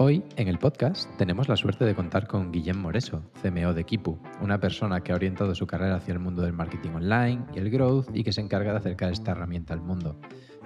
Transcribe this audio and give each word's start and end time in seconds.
Hoy 0.00 0.22
en 0.36 0.46
el 0.46 0.60
podcast 0.60 1.10
tenemos 1.16 1.48
la 1.48 1.56
suerte 1.56 1.84
de 1.84 1.92
contar 1.92 2.28
con 2.28 2.52
Guillem 2.52 2.76
Moreso, 2.76 3.20
CMO 3.42 3.74
de 3.74 3.82
Kipu, 3.82 4.16
una 4.40 4.60
persona 4.60 5.00
que 5.00 5.10
ha 5.10 5.16
orientado 5.16 5.56
su 5.56 5.66
carrera 5.66 5.96
hacia 5.96 6.12
el 6.12 6.20
mundo 6.20 6.42
del 6.42 6.52
marketing 6.52 6.90
online 6.90 7.44
y 7.52 7.58
el 7.58 7.68
growth 7.68 8.06
y 8.14 8.22
que 8.22 8.32
se 8.32 8.40
encarga 8.40 8.70
de 8.70 8.78
acercar 8.78 9.10
esta 9.10 9.32
herramienta 9.32 9.74
al 9.74 9.80
mundo. 9.80 10.16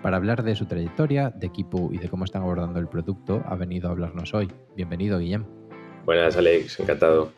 Para 0.03 0.19
hablar 0.19 0.43
de 0.43 0.55
su 0.55 0.67
trayectoria, 0.67 1.31
de 1.31 1.49
Kipu 1.49 1.95
y 1.95 1.97
de 1.97 2.11
cómo 2.11 2.27
están 2.27 2.43
abordando 2.43 2.79
el 2.79 2.89
producto, 2.89 3.43
ha 3.47 3.55
venido 3.55 3.89
a 3.89 3.93
hablarnos 3.93 4.35
hoy. 4.35 4.53
Bienvenido, 4.77 5.19
Guillem. 5.19 5.47
Buenas, 6.05 6.37
Alex, 6.37 6.81
encantado. 6.81 7.33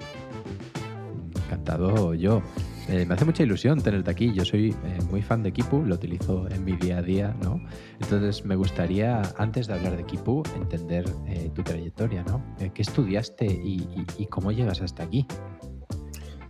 Encantado 1.44 2.14
yo. 2.14 2.42
Eh, 2.88 3.06
me 3.06 3.14
hace 3.14 3.24
mucha 3.24 3.42
ilusión 3.42 3.82
tenerte 3.82 4.10
aquí. 4.10 4.32
Yo 4.34 4.44
soy 4.44 4.70
eh, 4.70 4.98
muy 5.10 5.22
fan 5.22 5.42
de 5.42 5.52
Kipu, 5.52 5.84
lo 5.84 5.94
utilizo 5.94 6.46
en 6.50 6.64
mi 6.64 6.72
día 6.72 6.98
a 6.98 7.02
día, 7.02 7.34
¿no? 7.42 7.64
Entonces 8.00 8.44
me 8.44 8.56
gustaría, 8.56 9.22
antes 9.38 9.66
de 9.66 9.74
hablar 9.74 9.96
de 9.96 10.04
Kipu, 10.04 10.42
entender 10.56 11.04
eh, 11.26 11.50
tu 11.54 11.62
trayectoria, 11.62 12.22
¿no? 12.24 12.44
¿Qué 12.74 12.82
estudiaste 12.82 13.46
y, 13.46 14.26
cómo 14.28 14.52
llegas 14.52 14.82
hasta 14.82 15.04
aquí? 15.04 15.26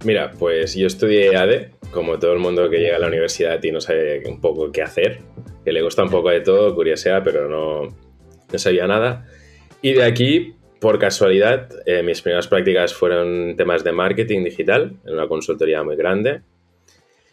Mira, 0.04 0.32
pues 0.32 0.74
yo 0.74 0.86
estudié 0.86 1.36
ADE, 1.36 1.72
como 1.90 2.18
todo 2.18 2.32
el 2.32 2.38
mundo 2.38 2.68
que 2.68 2.78
llega 2.78 2.96
a 2.96 2.98
la 2.98 3.08
universidad 3.08 3.62
y 3.62 3.70
no 3.70 3.80
sabe 3.80 4.22
un 4.28 4.40
poco 4.40 4.72
qué 4.72 4.82
hacer, 4.82 5.20
que 5.64 5.72
le 5.72 5.82
gusta 5.82 6.02
un 6.02 6.10
poco 6.10 6.30
de 6.30 6.40
todo, 6.40 6.74
curiosidad, 6.74 7.22
pero 7.24 7.48
no, 7.48 7.94
no 8.52 8.58
sabía 8.58 8.86
nada. 8.86 9.26
Y 9.82 9.92
de 9.92 10.04
aquí 10.04 10.54
por 10.84 10.98
casualidad, 10.98 11.70
eh, 11.86 12.02
mis 12.02 12.20
primeras 12.20 12.46
prácticas 12.46 12.92
fueron 12.92 13.56
temas 13.56 13.82
de 13.84 13.92
marketing 13.92 14.44
digital 14.44 14.92
en 15.06 15.14
una 15.14 15.26
consultoría 15.26 15.82
muy 15.82 15.96
grande. 15.96 16.42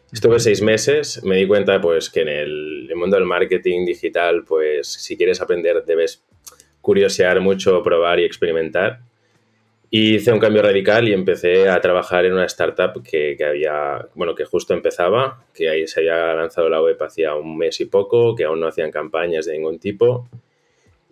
Estuve 0.09 0.39
seis 0.39 0.61
meses, 0.61 1.21
me 1.25 1.35
di 1.35 1.45
cuenta 1.45 1.81
pues 1.81 2.09
que 2.09 2.21
en 2.21 2.29
el, 2.29 2.89
mundo 2.95 3.17
del 3.17 3.25
marketing 3.25 3.85
digital, 3.85 4.45
pues 4.45 4.87
si 4.87 5.17
quieres 5.17 5.41
aprender 5.41 5.83
debes 5.83 6.23
curiosear 6.79 7.41
mucho, 7.41 7.83
probar 7.83 8.21
y 8.21 8.23
experimentar. 8.23 9.01
Y 9.89 10.15
hice 10.15 10.31
un 10.31 10.39
cambio 10.39 10.61
radical 10.61 11.09
y 11.09 11.11
empecé 11.11 11.67
a 11.67 11.81
trabajar 11.81 12.23
en 12.23 12.31
una 12.31 12.45
startup 12.45 13.03
que, 13.03 13.35
que, 13.37 13.43
había, 13.43 14.07
bueno, 14.15 14.33
que 14.33 14.45
justo 14.45 14.73
empezaba, 14.73 15.43
que 15.53 15.67
ahí 15.67 15.87
se 15.87 15.99
había 15.99 16.33
lanzado 16.35 16.69
la 16.69 16.81
web 16.81 16.95
hacía 17.03 17.35
un 17.35 17.57
mes 17.57 17.81
y 17.81 17.85
poco, 17.85 18.33
que 18.33 18.45
aún 18.45 18.61
no 18.61 18.67
hacían 18.67 18.91
campañas 18.91 19.45
de 19.45 19.57
ningún 19.57 19.77
tipo. 19.77 20.29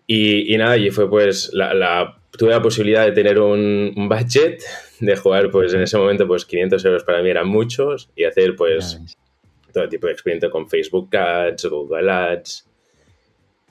Y, 0.07 0.53
y 0.53 0.57
nada, 0.57 0.77
y 0.77 0.89
fue 0.89 1.09
pues 1.09 1.51
la, 1.53 1.73
la 1.73 2.18
tuve 2.39 2.51
la 2.51 2.61
posibilidad 2.61 3.05
de 3.05 3.11
tener 3.11 3.37
un, 3.37 3.93
budget, 4.07 4.63
de 5.01 5.15
jugar, 5.17 5.51
pues 5.51 5.73
en 5.73 5.81
ese 5.81 5.97
momento, 5.97 6.25
pues 6.25 6.45
500 6.45 6.85
euros 6.85 7.03
para 7.03 7.21
mí 7.21 7.29
eran 7.29 7.49
muchos 7.49 8.09
y 8.15 8.23
hacer, 8.23 8.55
pues, 8.55 8.97
todo 9.73 9.89
tipo 9.89 10.07
de 10.07 10.13
experiencia 10.13 10.49
con 10.49 10.69
Facebook 10.69 11.13
Ads, 11.13 11.65
Google 11.65 12.09
Ads. 12.09 12.65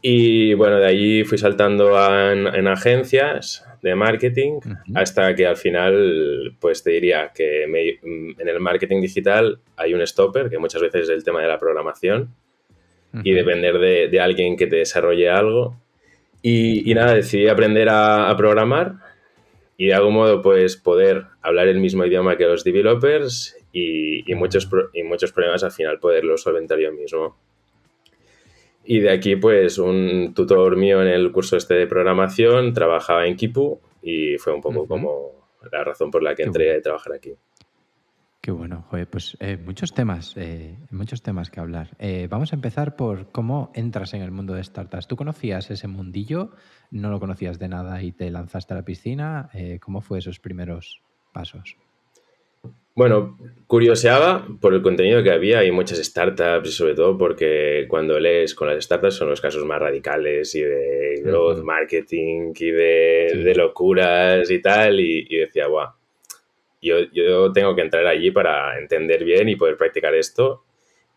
Y 0.03 0.53
bueno, 0.53 0.77
de 0.77 0.87
allí 0.87 1.25
fui 1.25 1.39
saltando 1.39 1.97
en, 2.31 2.69
agencias 2.69 3.65
de 3.81 3.95
marketing 3.95 4.61
hasta 4.95 5.35
que 5.35 5.47
al 5.47 5.57
final, 5.57 6.55
pues 6.61 6.83
te 6.83 6.91
diría 6.91 7.33
que 7.35 7.65
en 7.65 8.49
el 8.49 8.61
marketing 8.61 9.01
digital 9.01 9.61
hay 9.77 9.95
un 9.95 10.07
stopper, 10.07 10.51
que 10.51 10.59
muchas 10.59 10.83
veces 10.83 11.05
es 11.05 11.09
el 11.09 11.25
tema 11.25 11.41
de 11.41 11.49
la 11.49 11.59
programación 11.59 12.35
y 13.25 13.33
depender 13.33 13.79
de, 13.79 14.09
de 14.09 14.21
alguien 14.21 14.59
que 14.59 14.67
te 14.67 14.77
desarrolle 14.77 15.31
algo 15.31 15.75
y, 16.43 16.95
nada, 16.95 17.15
decidí 17.15 17.49
aprender 17.49 17.89
a, 17.91 18.35
programar 18.37 18.97
y 19.77 19.87
de 19.87 19.95
algún 19.95 20.15
modo 20.15 20.43
pues 20.43 20.77
poder 20.77 21.27
hablar 21.43 21.69
el 21.69 21.79
mismo 21.79 22.05
idioma 22.05 22.37
que 22.37 22.45
los 22.45 22.65
developers 22.65 23.57
y, 23.73 24.23
muchos, 24.35 24.69
y 24.93 25.03
muchos 25.03 25.33
problemas 25.33 25.63
al 25.65 25.73
final 25.73 25.99
poderlo 26.01 26.37
solventar 26.37 26.79
yo 26.79 26.93
mismo. 26.93 27.39
Y 28.85 29.01
de 29.01 29.11
aquí 29.11 29.37
pues 29.37 29.79
un 29.79 30.33
tutor 30.35 30.77
mío 30.77 31.03
en 31.03 31.09
el 31.09 31.31
curso 31.31 31.57
este 31.57 31.75
de 31.75 31.87
programación 31.87 32.73
trabajaba 32.73 33.27
en 33.27 33.37
Kipu 33.37 33.81
y 34.03 34.39
fue 34.39 34.55
un 34.55 34.61
poco 34.61 34.87
como 34.87 35.51
la 35.71 35.85
razón 35.85 36.11
por 36.11 36.23
la 36.23 36.35
que 36.35 36.45
entré 36.45 36.75
a 36.75 36.81
trabajar 36.81 37.13
aquí. 37.13 37.35
Qué 38.49 38.53
bueno, 38.53 38.87
joder, 38.89 39.07
pues 39.07 39.37
eh, 39.41 39.59
muchos 39.63 39.93
temas, 39.93 40.33
eh, 40.39 40.75
muchos 40.91 41.21
temas 41.21 41.51
que 41.51 41.61
hablar. 41.61 41.91
Eh, 41.99 42.29
vamos 42.31 42.51
a 42.55 42.57
empezar 42.57 42.97
por 42.97 43.31
cómo 43.31 43.71
entras 43.75 44.15
en 44.15 44.23
el 44.23 44.31
mundo 44.31 44.55
de 44.55 44.65
startups. 44.65 45.07
¿Tú 45.07 45.17
conocías 45.17 45.71
ese 45.71 45.87
mundillo? 45.87 46.53
¿No 46.91 47.11
lo 47.11 47.21
conocías 47.21 47.59
de 47.59 47.69
nada 47.69 48.03
y 48.03 48.11
te 48.11 48.31
lanzaste 48.31 48.73
a 48.73 48.79
la 48.79 48.87
piscina? 48.87 49.51
¿Cómo 49.83 50.01
fue 50.01 50.21
esos 50.21 50.39
primeros 50.39 51.03
pasos? 51.35 51.77
Bueno, 52.95 53.37
curioseaba 53.67 54.47
por 54.63 54.73
el 54.73 54.81
contenido 54.81 55.23
que 55.23 55.31
había 55.31 55.63
y 55.63 55.71
muchas 55.71 55.99
startups 55.99 56.71
y 56.71 56.73
sobre 56.73 56.95
todo 56.95 57.19
porque 57.19 57.85
cuando 57.87 58.19
lees 58.19 58.55
con 58.55 58.69
las 58.69 58.83
startups 58.83 59.17
son 59.17 59.29
los 59.29 59.43
casos 59.43 59.63
más 59.67 59.79
radicales 59.79 60.55
y 60.55 60.63
de 60.63 61.21
growth 61.23 61.63
marketing 61.63 62.55
y 62.59 62.71
de, 62.71 63.53
locuras 63.55 64.51
y 64.51 64.63
tal 64.63 65.01
y, 65.01 65.27
y 65.29 65.37
decía, 65.37 65.67
guau, 65.67 65.98
yo, 66.81 67.53
tengo 67.53 67.75
que 67.75 67.83
entrar 67.83 68.07
allí 68.07 68.31
para 68.31 68.79
entender 68.79 69.25
bien 69.25 69.49
y 69.49 69.57
poder 69.57 69.77
practicar 69.77 70.15
esto. 70.15 70.65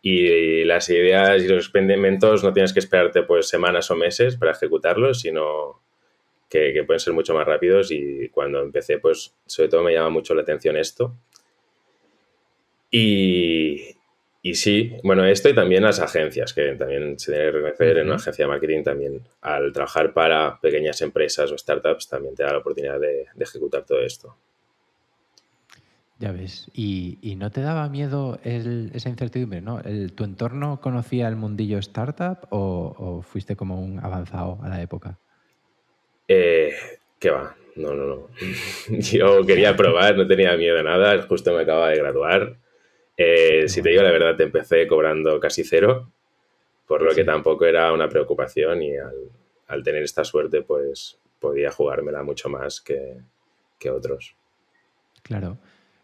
Y 0.02 0.64
las 0.64 0.88
ideas 0.90 1.42
y 1.42 1.48
los 1.48 1.64
experimentos 1.64 2.42
no 2.42 2.52
tienes 2.52 2.72
que 2.72 2.80
esperarte 2.80 3.22
pues 3.22 3.48
semanas 3.48 3.90
o 3.90 3.96
meses 3.96 4.36
para 4.36 4.52
ejecutarlos, 4.52 5.20
sino 5.20 5.80
que, 6.48 6.82
pueden 6.84 7.00
ser 7.00 7.12
mucho 7.14 7.34
más 7.34 7.46
rápidos. 7.46 7.92
Y 7.92 8.28
cuando 8.30 8.60
empecé, 8.60 8.98
pues 8.98 9.34
sobre 9.46 9.68
todo 9.68 9.82
me 9.82 9.92
llama 9.92 10.10
mucho 10.10 10.34
la 10.34 10.42
atención 10.42 10.76
esto. 10.76 11.14
Y, 12.90 13.96
y 14.42 14.54
sí, 14.56 14.96
bueno, 15.04 15.24
esto 15.24 15.48
y 15.48 15.54
también 15.54 15.84
las 15.84 16.00
agencias, 16.00 16.52
que 16.52 16.74
también 16.74 17.18
se 17.18 17.32
debe 17.32 17.52
reconocer 17.52 17.98
en 17.98 18.06
una 18.06 18.16
agencia 18.16 18.44
de 18.44 18.48
marketing 18.50 18.82
también, 18.82 19.22
al 19.40 19.72
trabajar 19.72 20.12
para 20.12 20.60
pequeñas 20.60 21.00
empresas 21.00 21.50
o 21.52 21.56
startups, 21.56 22.08
también 22.08 22.34
te 22.34 22.42
da 22.42 22.52
la 22.52 22.58
oportunidad 22.58 22.98
de 23.00 23.26
ejecutar 23.38 23.86
todo 23.86 24.00
esto. 24.00 24.36
Ya 26.22 26.30
ves. 26.30 26.70
¿Y, 26.72 27.34
no 27.36 27.50
te 27.50 27.62
daba 27.62 27.88
miedo 27.88 28.38
esa 28.44 29.08
incertidumbre? 29.08 29.60
¿no? 29.60 29.82
¿Tu 30.14 30.22
entorno 30.22 30.80
conocía 30.80 31.26
el 31.26 31.34
mundillo 31.34 31.78
startup 31.78 32.46
o, 32.50 33.24
fuiste 33.26 33.56
como 33.56 33.82
un 33.82 33.98
avanzado 33.98 34.60
a 34.62 34.68
la 34.68 34.80
época? 34.80 35.18
Eh, 36.28 36.74
¿Qué 37.18 37.28
va? 37.28 37.56
No, 37.74 37.92
no, 37.94 38.06
no. 38.06 38.28
Yo 39.00 39.44
quería 39.44 39.74
probar, 39.74 40.16
no 40.16 40.24
tenía 40.24 40.56
miedo 40.56 40.78
a 40.78 40.84
nada. 40.84 41.20
Justo 41.22 41.52
me 41.56 41.62
acababa 41.62 41.88
de 41.88 41.96
graduar. 41.96 42.56
Eh, 43.16 43.64
si 43.66 43.82
te 43.82 43.88
digo 43.88 44.02
la 44.04 44.12
verdad, 44.12 44.36
te 44.36 44.44
empecé 44.44 44.86
cobrando 44.86 45.40
casi 45.40 45.64
cero, 45.64 46.12
por 46.86 47.02
lo 47.02 47.12
que 47.16 47.24
tampoco 47.24 47.66
era 47.66 47.92
una 47.92 48.08
preocupación 48.08 48.80
y 48.80 48.92
al, 49.66 49.82
tener 49.82 50.04
esta 50.04 50.22
suerte, 50.22 50.62
pues 50.62 51.18
podía 51.40 51.72
jugármela 51.72 52.22
mucho 52.22 52.48
más 52.48 52.80
que, 52.80 53.16
que 53.80 53.90
otros. 53.90 54.36
Claro. 55.24 55.58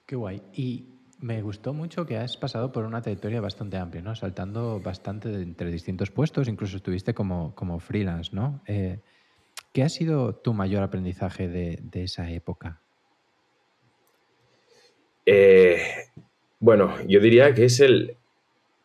Qué 0.09 0.17
guay. 0.17 0.41
Y 0.55 0.87
me 1.21 1.43
gustó 1.43 1.75
mucho 1.75 2.07
que 2.07 2.17
has 2.17 2.39
pasado 2.39 2.73
por 2.73 2.87
una 2.87 3.03
trayectoria 3.03 3.43
bastante 3.43 3.77
amplia, 3.77 4.01
¿no? 4.01 4.15
Saltando 4.15 4.81
bastante 4.81 5.29
entre 5.29 5.71
distintos 5.71 6.11
puestos, 6.11 6.49
incluso 6.49 6.79
estuviste 6.79 7.13
como, 7.13 7.55
como 7.55 7.79
freelance, 7.79 8.35
¿no? 8.35 8.63
Eh, 8.67 9.01
¿Qué 9.75 9.83
ha 9.83 9.91
sido 9.91 10.35
tu 10.35 10.55
mayor 10.55 10.83
aprendizaje 10.83 11.47
de, 11.47 11.83
esa 11.93 12.31
época? 12.31 12.81
Eh, 15.27 15.83
bueno, 16.59 16.95
yo 17.07 17.21
diría 17.21 17.53
que 17.53 17.67
es 17.67 17.79
el, 17.81 18.17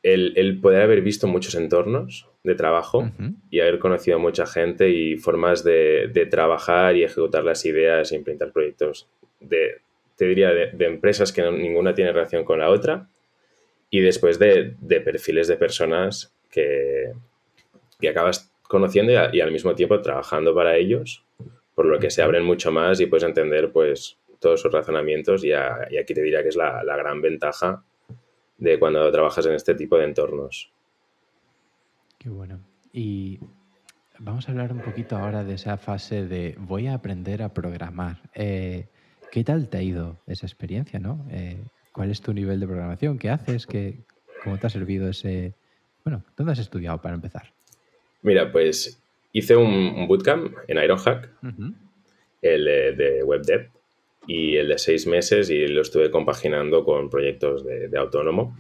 el, 0.04 0.60
poder 0.60 0.82
haber 0.82 1.02
visto 1.04 1.28
muchos 1.28 1.56
entornos 1.56 2.28
de 2.44 2.56
trabajo 2.56 3.10
y 3.50 3.62
haber 3.62 3.80
conocido 3.80 4.18
a 4.18 4.20
mucha 4.20 4.46
gente 4.46 4.90
y 4.90 5.16
formas 5.16 5.64
de, 5.64 6.10
de, 6.14 6.26
trabajar 6.26 6.98
y 6.98 7.04
ejecutar 7.04 7.46
las 7.46 7.66
ideas 7.66 8.12
e 8.12 8.18
implementar 8.18 8.52
proyectos 8.52 9.08
de, 9.40 9.78
te 10.24 10.30
diría, 10.30 10.52
de, 10.52 10.86
empresas 10.86 11.34
que 11.34 11.42
ninguna 11.52 11.94
tiene 11.94 12.14
relación 12.14 12.46
con 12.46 12.60
la 12.60 12.70
otra 12.70 13.10
y 13.90 14.00
después 14.00 14.40
de, 14.40 14.76
perfiles 15.04 15.48
de 15.48 15.58
personas 15.58 16.34
que, 16.50 17.12
que 18.00 18.10
acabas 18.10 18.52
conociendo 18.64 19.12
y, 19.12 19.42
al 19.42 19.52
mismo 19.52 19.76
tiempo 19.76 20.02
trabajando 20.02 20.56
para 20.56 20.78
ellos, 20.78 21.26
por 21.76 21.86
lo 21.86 22.00
que 22.00 22.10
se 22.10 22.22
abren 22.22 22.46
mucho 22.46 22.72
más 22.72 23.00
y 23.02 23.06
puedes 23.06 23.26
entender 23.26 23.72
pues 23.72 24.18
todos 24.40 24.62
esos 24.62 24.72
razonamientos 24.72 25.44
y, 25.44 25.52
aquí 25.52 26.14
te 26.14 26.22
diría 26.22 26.42
que 26.42 26.50
es 26.50 26.56
la, 26.56 26.84
la, 26.84 26.96
gran 26.96 27.22
ventaja 27.22 27.84
de 28.58 28.80
cuando 28.80 29.12
trabajas 29.12 29.46
en 29.46 29.54
este 29.54 29.76
tipo 29.76 29.98
de 29.98 30.06
entornos. 30.06 30.72
Qué 32.18 32.30
bueno. 32.30 32.62
Y 32.94 33.40
vamos 34.20 34.48
a 34.48 34.52
hablar 34.54 34.72
un 34.72 34.80
poquito 34.80 35.18
ahora 35.18 35.44
de 35.44 35.56
esa 35.56 35.76
fase 35.76 36.26
de 36.28 36.56
voy 36.58 36.88
a 36.88 36.94
aprender 36.94 37.44
a 37.44 37.54
programar. 37.54 38.22
Eh, 38.34 38.88
¿Qué 39.34 39.44
tal 39.44 39.68
te 39.68 39.80
ha 39.80 39.82
ido 39.82 40.20
esa 40.28 40.46
experiencia? 40.46 41.00
¿no? 41.00 41.26
Eh, 41.32 41.58
¿Cuál 41.92 42.12
es 42.12 42.22
tu 42.22 42.36
nivel 42.36 42.60
de 42.60 42.68
programación? 42.68 43.18
¿Qué 43.18 43.32
haces? 43.32 43.66
¿Qué, 43.66 43.96
¿Cómo 44.44 44.60
te 44.60 44.68
ha 44.68 44.70
servido 44.70 45.10
ese... 45.10 45.56
Bueno, 46.06 46.24
¿dónde 46.38 46.54
has 46.54 46.60
estudiado 46.60 47.02
para 47.02 47.16
empezar? 47.16 47.52
Mira, 48.22 48.52
pues 48.52 49.02
hice 49.32 49.56
un, 49.56 50.08
bootcamp 50.08 50.56
en 50.68 50.78
Ironhack, 50.78 51.32
el 52.44 52.66
de, 52.96 53.24
WebDev, 53.24 53.72
y 54.28 54.56
el 54.56 54.68
de 54.68 54.78
seis 54.78 55.08
meses 55.08 55.50
y 55.50 55.66
lo 55.68 55.82
estuve 55.82 56.12
compaginando 56.12 56.86
con 56.86 57.10
proyectos 57.10 57.66
de, 57.66 57.98
autónomo. 57.98 58.56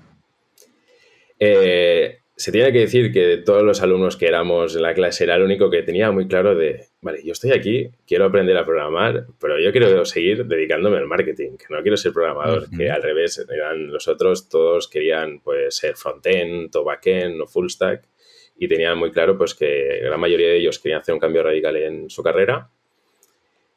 Eh, 1.37 2.17
se 2.35 2.51
tiene 2.51 2.71
que 2.71 2.79
decir 2.79 3.11
que 3.11 3.37
todos 3.37 3.63
los 3.63 3.81
alumnos 3.81 4.17
que 4.17 4.25
éramos 4.25 4.75
en 4.75 4.81
la 4.81 4.93
clase 4.93 5.23
era 5.23 5.35
el 5.35 5.43
único 5.43 5.69
que 5.69 5.83
tenía 5.83 6.11
muy 6.11 6.27
claro 6.27 6.55
de, 6.55 6.87
vale, 7.01 7.23
yo 7.23 7.31
estoy 7.31 7.51
aquí, 7.51 7.89
quiero 8.07 8.25
aprender 8.25 8.57
a 8.57 8.65
programar, 8.65 9.27
pero 9.39 9.59
yo 9.59 9.71
quiero 9.71 10.03
seguir 10.05 10.45
dedicándome 10.45 10.97
al 10.97 11.07
marketing, 11.07 11.57
que 11.57 11.65
no 11.69 11.81
quiero 11.83 11.95
ser 11.95 12.11
programador, 12.11 12.69
que 12.75 12.89
al 12.89 13.03
revés, 13.03 13.45
eran 13.49 13.91
los 13.91 14.07
otros, 14.07 14.49
todos 14.49 14.87
querían 14.87 15.41
pues 15.41 15.77
ser 15.77 15.95
frontend 15.95 16.75
o 16.75 16.83
backend 16.83 17.39
o 17.41 17.45
full 17.45 17.67
stack 17.67 18.03
y 18.57 18.67
tenían 18.67 18.97
muy 18.97 19.11
claro 19.11 19.37
pues 19.37 19.53
que 19.53 19.99
la 20.01 20.17
mayoría 20.17 20.47
de 20.47 20.57
ellos 20.57 20.79
querían 20.79 21.01
hacer 21.01 21.13
un 21.13 21.19
cambio 21.19 21.43
radical 21.43 21.75
en 21.75 22.09
su 22.09 22.23
carrera 22.23 22.69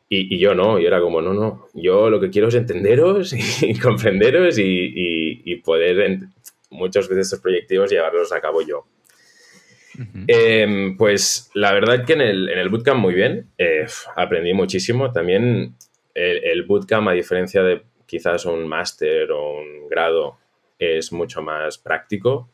y, 0.08 0.38
yo 0.38 0.54
no, 0.54 0.78
yo 0.78 0.86
era 0.86 1.00
como, 1.00 1.20
no, 1.20 1.34
no, 1.34 1.66
yo 1.74 2.08
lo 2.10 2.20
que 2.20 2.30
quiero 2.30 2.48
es 2.48 2.54
entenderos 2.54 3.32
y, 3.62 3.78
comprenderos 3.78 4.56
y, 4.58 5.42
y 5.44 5.56
poder 5.56 6.00
muchos 6.70 7.08
de 7.08 7.20
estos 7.20 7.40
proyectos 7.40 7.90
llevarlos 7.90 8.32
a 8.32 8.40
cabo 8.40 8.62
yo. 8.62 8.86
Em, 10.26 10.96
pues 10.96 11.50
la 11.54 11.72
verdad 11.72 12.04
que 12.04 12.12
en 12.12 12.20
el, 12.20 12.48
en 12.48 12.58
el 12.58 12.68
bootcamp 12.68 13.00
muy 13.00 13.14
bien, 13.14 13.50
eh, 13.56 13.86
aprendí 14.14 14.52
muchísimo. 14.52 15.10
También 15.10 15.74
el, 16.14 16.62
bootcamp, 16.64 17.08
a 17.08 17.12
diferencia 17.12 17.62
de 17.62 17.82
quizás 18.06 18.46
un 18.46 18.66
máster 18.66 19.30
o 19.32 19.58
un 19.58 19.88
grado, 19.88 20.38
es 20.78 21.12
mucho 21.12 21.42
más 21.42 21.78
práctico 21.78 22.50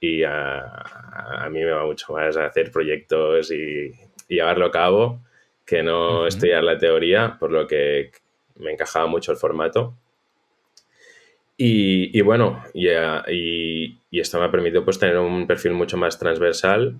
y 0.00 0.22
a, 0.24 1.48
mí 1.50 1.60
me 1.60 1.70
va 1.70 1.86
mucho 1.86 2.12
más 2.12 2.36
a 2.36 2.46
hacer 2.46 2.70
proyectos 2.70 3.50
y, 3.52 3.92
llevarlo 4.28 4.64
a 4.64 4.70
cabo 4.70 5.20
que 5.66 5.82
no 5.82 6.26
estudiar 6.26 6.64
la 6.64 6.78
teoría, 6.78 7.36
por 7.38 7.50
lo 7.50 7.66
que 7.66 8.10
me 8.56 8.72
encajaba 8.72 9.06
mucho 9.06 9.30
el 9.30 9.36
formato. 9.36 9.94
Y, 11.64 12.20
bueno, 12.22 12.60
y, 12.74 12.88
y, 14.10 14.20
esto 14.20 14.40
me 14.40 14.46
ha 14.46 14.50
permitido 14.50 14.84
pues, 14.84 14.98
tener 14.98 15.16
un 15.18 15.46
perfil 15.46 15.74
mucho 15.74 15.96
más 15.96 16.18
transversal, 16.18 16.98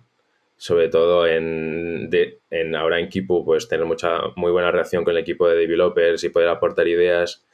sobre 0.56 0.88
todo 0.88 1.26
en, 1.26 2.08
en 2.48 2.76
ahora 2.76 3.00
en 3.00 3.08
Kipu, 3.08 3.44
pues 3.44 3.66
tener 3.66 3.84
mucha, 3.86 4.20
muy 4.36 4.52
buena 4.52 4.70
relación 4.70 5.02
con 5.02 5.16
el 5.16 5.22
equipo 5.22 5.48
de 5.48 5.56
developers 5.56 6.22
y 6.22 6.28
poder 6.28 6.48
aportar 6.48 6.86
ideas. 6.86 7.44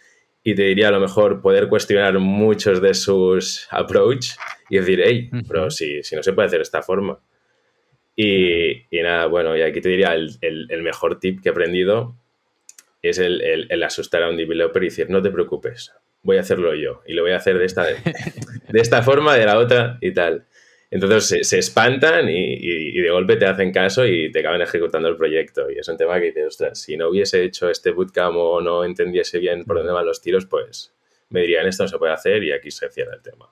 Y 0.45 0.55
te 0.55 0.65
diría 0.65 0.89
a 0.89 0.91
lo 0.91 1.01
mejor 1.01 1.41
poder 1.41 1.71
cuestionar 1.71 2.19
muchos 2.19 2.83
de 2.83 2.93
sus 2.93 3.67
approach 3.71 4.33
y 4.69 4.77
decir, 4.77 5.01
hey, 5.03 5.31
pero 5.49 5.71
si, 5.71 6.03
si 6.03 6.15
no 6.15 6.23
se 6.23 6.35
puede 6.35 6.49
hacer 6.49 6.59
de 6.59 6.65
esta 6.65 6.83
forma. 6.83 7.19
Y, 8.17 8.85
y, 8.91 9.01
nada, 9.03 9.25
bueno, 9.29 9.57
y 9.57 9.63
aquí 9.63 9.81
te 9.81 9.89
diría 9.89 10.13
el, 10.15 10.37
el, 10.43 10.83
mejor 10.83 11.19
tip 11.19 11.41
que 11.41 11.49
he 11.49 11.53
aprendido 11.53 12.17
es 13.01 13.19
el, 13.19 13.41
el, 13.71 13.83
asustar 13.83 14.25
a 14.25 14.29
un 14.29 14.37
developer 14.37 14.83
y 14.83 14.89
decir, 14.89 15.09
no 15.09 15.23
te 15.23 15.31
preocupes, 15.31 15.95
voy 16.23 16.37
a 16.37 16.41
hacerlo 16.41 16.75
yo 16.75 17.03
y 17.07 17.15
lo 17.15 17.23
voy 17.23 17.33
a 17.33 17.37
hacer 17.37 17.59
de 17.59 17.65
esta, 17.65 17.85
de, 17.85 17.97
esta 18.75 19.03
forma, 19.03 19.37
de 19.37 19.47
la 19.47 19.59
otra 19.59 19.99
y 20.01 20.13
tal. 20.13 20.47
Entonces 20.91 21.47
se, 21.47 21.59
espantan 21.59 22.29
y, 22.29 23.01
de 23.01 23.11
golpe 23.11 23.37
te 23.37 23.45
hacen 23.45 23.73
caso 23.73 24.07
y 24.07 24.33
te 24.33 24.41
acaban 24.41 24.63
ejecutando 24.63 25.09
el 25.09 25.17
proyecto. 25.17 25.71
Y 25.71 25.79
es 25.79 25.89
un 25.89 25.99
tema 25.99 26.19
que 26.19 26.27
dices, 26.27 26.47
ostras, 26.47 26.81
si 26.81 26.97
no 26.97 27.09
hubiese 27.09 27.45
hecho 27.45 27.69
este 27.69 27.91
bootcamp 27.91 28.37
o 28.37 28.61
no 28.61 28.85
entendiese 28.85 29.39
bien 29.39 29.65
por 29.65 29.77
dónde 29.77 29.93
van 29.93 30.07
los 30.07 30.23
tiros, 30.23 30.47
pues 30.47 30.95
me 31.29 31.43
dirían 31.43 31.67
esto 31.67 31.83
no 31.83 31.89
se 31.89 31.99
puede 31.99 32.13
hacer 32.13 32.43
y 32.43 32.53
aquí 32.53 32.71
se 32.71 32.89
cierra 32.89 33.15
el 33.15 33.23
tema. 33.23 33.51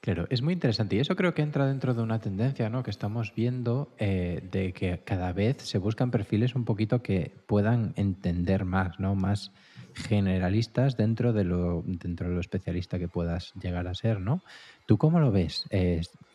Claro, 0.00 0.26
es 0.30 0.40
muy 0.40 0.54
interesante 0.54 0.96
y 0.96 1.00
eso 1.00 1.14
creo 1.14 1.34
que 1.34 1.42
entra 1.42 1.66
dentro 1.66 1.92
de 1.92 2.02
una 2.02 2.20
tendencia 2.20 2.70
¿no? 2.70 2.82
que 2.82 2.90
estamos 2.90 3.34
viendo 3.34 3.94
eh, 3.98 4.40
de 4.50 4.72
que 4.72 5.00
cada 5.04 5.34
vez 5.34 5.58
se 5.58 5.76
buscan 5.76 6.10
perfiles 6.10 6.54
un 6.54 6.64
poquito 6.64 7.02
que 7.02 7.32
puedan 7.46 7.92
entender 7.96 8.64
más, 8.64 8.98
¿no? 8.98 9.14
más 9.14 9.52
generalistas 10.08 10.96
dentro 10.96 11.32
de 11.32 11.44
lo, 11.44 11.82
dentro 11.86 12.28
de 12.28 12.34
lo 12.34 12.40
especialista 12.40 12.98
que 12.98 13.08
puedas 13.08 13.52
llegar 13.60 13.86
a 13.86 13.94
ser, 13.94 14.20
¿no? 14.20 14.42
¿Tú 14.86 14.98
cómo 14.98 15.20
lo 15.20 15.30
ves? 15.30 15.66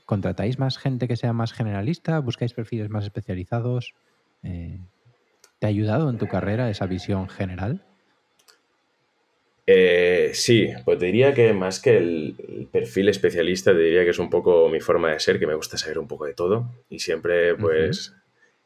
¿Contratáis 0.06 0.59
más 0.59 0.77
gente 0.77 1.07
que 1.07 1.15
sea 1.15 1.33
más 1.33 1.51
generalista? 1.51 2.19
¿Buscáis 2.19 2.53
perfiles 2.53 2.89
más 2.89 3.06
especializados? 3.06 3.94
Eh, 4.44 4.79
¿Te 5.59 5.65
ha 5.65 5.69
ayudado 5.69 6.09
en 6.09 6.17
tu 6.17 6.27
carrera 6.27 6.69
esa 6.69 6.85
visión 6.85 7.27
general? 7.27 7.81
Eh, 9.67 10.29
sí, 10.33 10.69
pues 10.83 11.00
te 11.00 11.07
diría 11.07 11.33
que 11.33 11.53
más 11.53 11.79
que 11.79 11.97
el, 11.97 12.67
perfil 12.71 13.09
especialista, 13.09 13.71
te 13.71 13.79
diría 13.79 14.03
que 14.03 14.12
es 14.12 14.19
un 14.19 14.29
poco 14.29 14.69
mi 14.69 14.79
forma 14.79 15.12
de 15.12 15.19
ser, 15.19 15.39
que 15.39 15.47
me 15.47 15.56
gusta 15.56 15.77
saber 15.77 15.97
un 15.97 16.07
poco 16.07 16.25
de 16.25 16.35
todo 16.35 16.69
y 16.88 17.00
siempre 17.00 17.56
pues 17.56 18.13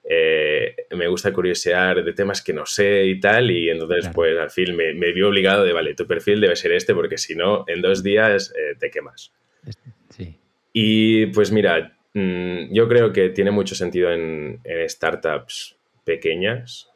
eh, 0.04 0.76
me 0.96 1.08
gusta 1.08 1.32
curiosear 1.32 2.04
de 2.04 2.14
temas 2.14 2.42
que 2.42 2.54
no 2.54 2.66
sé 2.66 3.06
y 3.06 3.20
tal, 3.20 3.52
y 3.52 3.70
entonces 3.70 4.10
pues 4.14 4.38
al 4.38 4.50
fin 4.50 4.76
me, 4.76 4.94
me, 4.94 5.12
vi 5.12 5.22
obligado 5.22 5.64
de, 5.64 5.74
vale, 5.74 5.94
tu 5.94 6.08
perfil 6.08 6.42
debe 6.42 6.56
ser 6.56 6.72
este 6.72 6.94
porque 6.96 7.18
si 7.18 7.36
no, 7.36 7.64
en 7.68 7.82
dos 7.82 8.02
días 8.02 8.54
eh, 8.58 8.76
te 8.80 8.90
quemas. 8.90 9.32
Este, 9.66 9.92
sí. 10.10 10.40
Y 10.74 11.28
pues 11.28 11.52
mira, 11.52 11.98
mm, 12.14 12.74
yo 12.74 12.88
creo 12.88 13.12
que 13.12 13.30
tiene 13.30 13.52
mucho 13.52 13.76
sentido 13.76 14.12
en, 14.12 14.62
startups 14.88 15.78
pequeñas, 16.04 16.90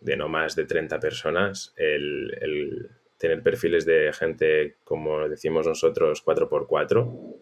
de 0.00 0.16
no 0.16 0.28
más 0.28 0.56
de 0.56 0.64
30 0.64 1.00
personas, 1.00 1.74
el, 1.76 2.88
tener 3.18 3.42
perfiles 3.42 3.84
de 3.84 4.12
gente, 4.12 4.76
como 4.84 5.28
decimos 5.28 5.66
nosotros, 5.66 6.24
4x4 6.24 7.36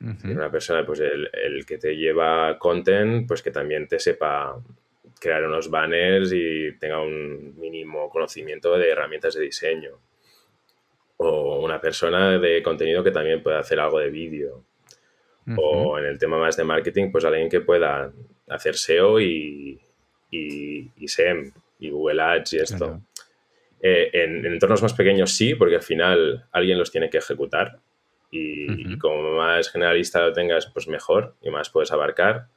una 0.00 0.50
persona, 0.50 0.86
pues 0.86 1.00
el, 1.00 1.28
el, 1.32 1.66
que 1.66 1.78
te 1.78 1.96
lleva 1.96 2.56
content, 2.58 3.26
pues 3.26 3.42
que 3.42 3.50
también 3.50 3.88
te 3.88 3.98
sepa 3.98 4.56
crear 5.20 5.44
unos 5.44 5.70
banners 5.70 6.32
y 6.32 6.78
tenga 6.78 7.00
un 7.00 7.58
mínimo 7.58 8.08
conocimiento 8.08 8.76
de 8.78 8.90
herramientas 8.90 9.34
de 9.34 9.42
diseño. 9.42 9.98
O 11.16 11.64
una 11.64 11.80
persona 11.80 12.38
de 12.38 12.62
contenido 12.62 13.02
que 13.02 13.10
también 13.10 13.42
pueda 13.42 13.58
hacer 13.58 13.80
algo 13.80 13.98
de 13.98 14.10
vídeo. 14.10 14.64
O 15.56 15.98
en 15.98 16.04
el 16.04 16.18
tema 16.18 16.38
más 16.38 16.58
de 16.58 16.64
marketing, 16.64 17.10
pues 17.10 17.24
alguien 17.24 17.48
que 17.48 17.62
pueda 17.62 18.12
hacer 18.48 18.76
SEO 18.76 19.18
y, 19.18 19.80
y, 20.30 20.92
y 20.94 21.08
SEM 21.08 21.52
y 21.78 21.90
Google 21.90 22.22
Ads 22.22 22.52
y 22.52 22.58
esto. 22.58 23.00
Eh, 23.80 24.10
en, 24.12 24.44
en, 24.44 24.52
entornos 24.52 24.82
más 24.82 24.92
pequeños 24.92 25.32
sí, 25.32 25.54
porque 25.54 25.76
al 25.76 25.82
final 25.82 26.46
alguien 26.52 26.78
los 26.78 26.92
tiene 26.92 27.08
que 27.08 27.18
ejecutar 27.18 27.80
y, 28.30 28.98
como 28.98 29.36
más 29.36 29.70
generalista 29.70 30.20
lo 30.20 30.32
tengas, 30.32 30.66
pues 30.66 30.88
mejor 30.88 31.34
y 31.40 31.50
más 31.50 31.70
puedes 31.70 31.92
abarcar. 31.92 32.48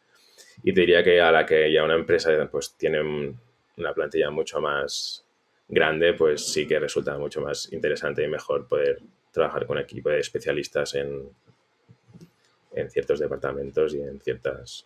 Y 0.64 0.74
te 0.74 0.82
diría 0.82 1.04
que 1.04 1.22
a 1.22 1.32
la 1.32 1.46
que 1.46 1.72
ya 1.72 1.84
una 1.84 1.96
empresa 1.96 2.32
pues 2.52 2.76
tiene 2.78 3.02
una 3.78 3.94
plantilla 3.94 4.30
mucho 4.30 4.60
más 4.62 5.26
grande, 5.68 6.14
pues 6.14 6.46
sí 6.52 6.68
que 6.68 6.80
resulta 6.80 7.18
mucho 7.18 7.42
más 7.42 7.72
interesante 7.72 8.24
y 8.24 8.28
mejor 8.28 8.68
poder 8.68 9.00
trabajar 9.32 9.66
con 9.66 9.78
equipo 9.78 10.10
de 10.10 10.20
especialistas 10.20 10.94
en, 10.96 11.30
en 12.74 12.90
ciertos 12.90 13.20
departamentos 13.20 13.94
y 13.94 14.02
en 14.02 14.20
ciertas... 14.20 14.86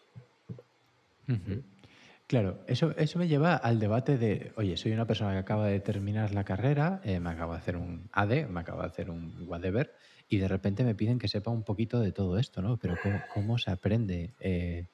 Claro, 2.28 2.64
eso, 2.66 2.94
eso 2.98 3.20
me 3.20 3.28
lleva 3.28 3.56
al 3.56 3.80
debate 3.80 4.18
de, 4.18 4.52
oye, 4.56 4.78
soy 4.78 4.92
una 4.92 5.06
persona 5.06 5.34
que 5.34 5.40
acaba 5.40 5.68
de 5.68 5.80
terminar 5.80 6.34
la 6.34 6.44
carrera, 6.44 7.00
eh, 7.04 7.20
me 7.20 7.30
acabo 7.30 7.54
de 7.54 7.60
hacer 7.60 7.78
un 7.78 8.10
AD, 8.14 8.48
me 8.48 8.62
acabo 8.62 8.82
de 8.82 8.88
hacer 8.88 9.12
un 9.12 9.46
whatever, 9.48 9.94
y 10.28 10.38
de 10.38 10.48
repente 10.48 10.84
me 10.84 10.96
piden 10.96 11.20
que 11.20 11.28
sepa 11.28 11.52
un 11.52 11.64
poquito 11.64 12.00
de 12.00 12.12
todo 12.12 12.38
esto, 12.38 12.62
¿no? 12.62 12.78
Pero 12.78 12.96
¿cómo, 13.34 13.58
se 13.58 13.72
aprende? 13.72 14.34
Eh, 14.40 14.88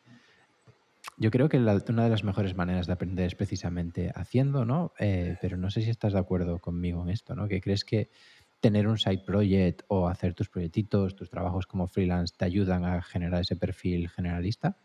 yo 1.18 1.32
creo 1.32 1.50
que 1.50 1.58
una 1.58 2.04
de 2.04 2.10
las 2.10 2.24
mejores 2.24 2.56
maneras 2.56 2.88
de 2.88 2.94
aprender 2.94 3.28
es 3.28 3.36
precisamente 3.36 4.12
haciendo, 4.16 4.66
¿no? 4.66 4.94
Eh, 5.00 5.38
pero 5.42 5.58
no 5.58 5.70
sé 5.70 5.82
si 5.82 5.90
estás 5.90 6.14
de 6.14 6.20
acuerdo 6.20 6.60
conmigo 6.60 7.02
en 7.04 7.10
esto, 7.10 7.36
¿no? 7.36 7.48
Que 7.48 7.62
crees 7.62 7.86
que 7.86 8.10
tener 8.60 8.88
un 8.88 8.98
side 8.98 9.24
project 9.26 9.82
o 9.88 10.08
hacer 10.08 10.34
tus 10.34 10.50
proyectitos, 10.50 11.16
tus 11.16 11.30
trabajos 11.30 11.66
como 11.66 11.88
freelance, 11.88 12.34
te 12.38 12.46
ayudan 12.46 12.86
a 12.86 13.02
generar 13.02 13.42
ese 13.42 13.56
perfil 13.56 14.10
generalista? 14.10 14.78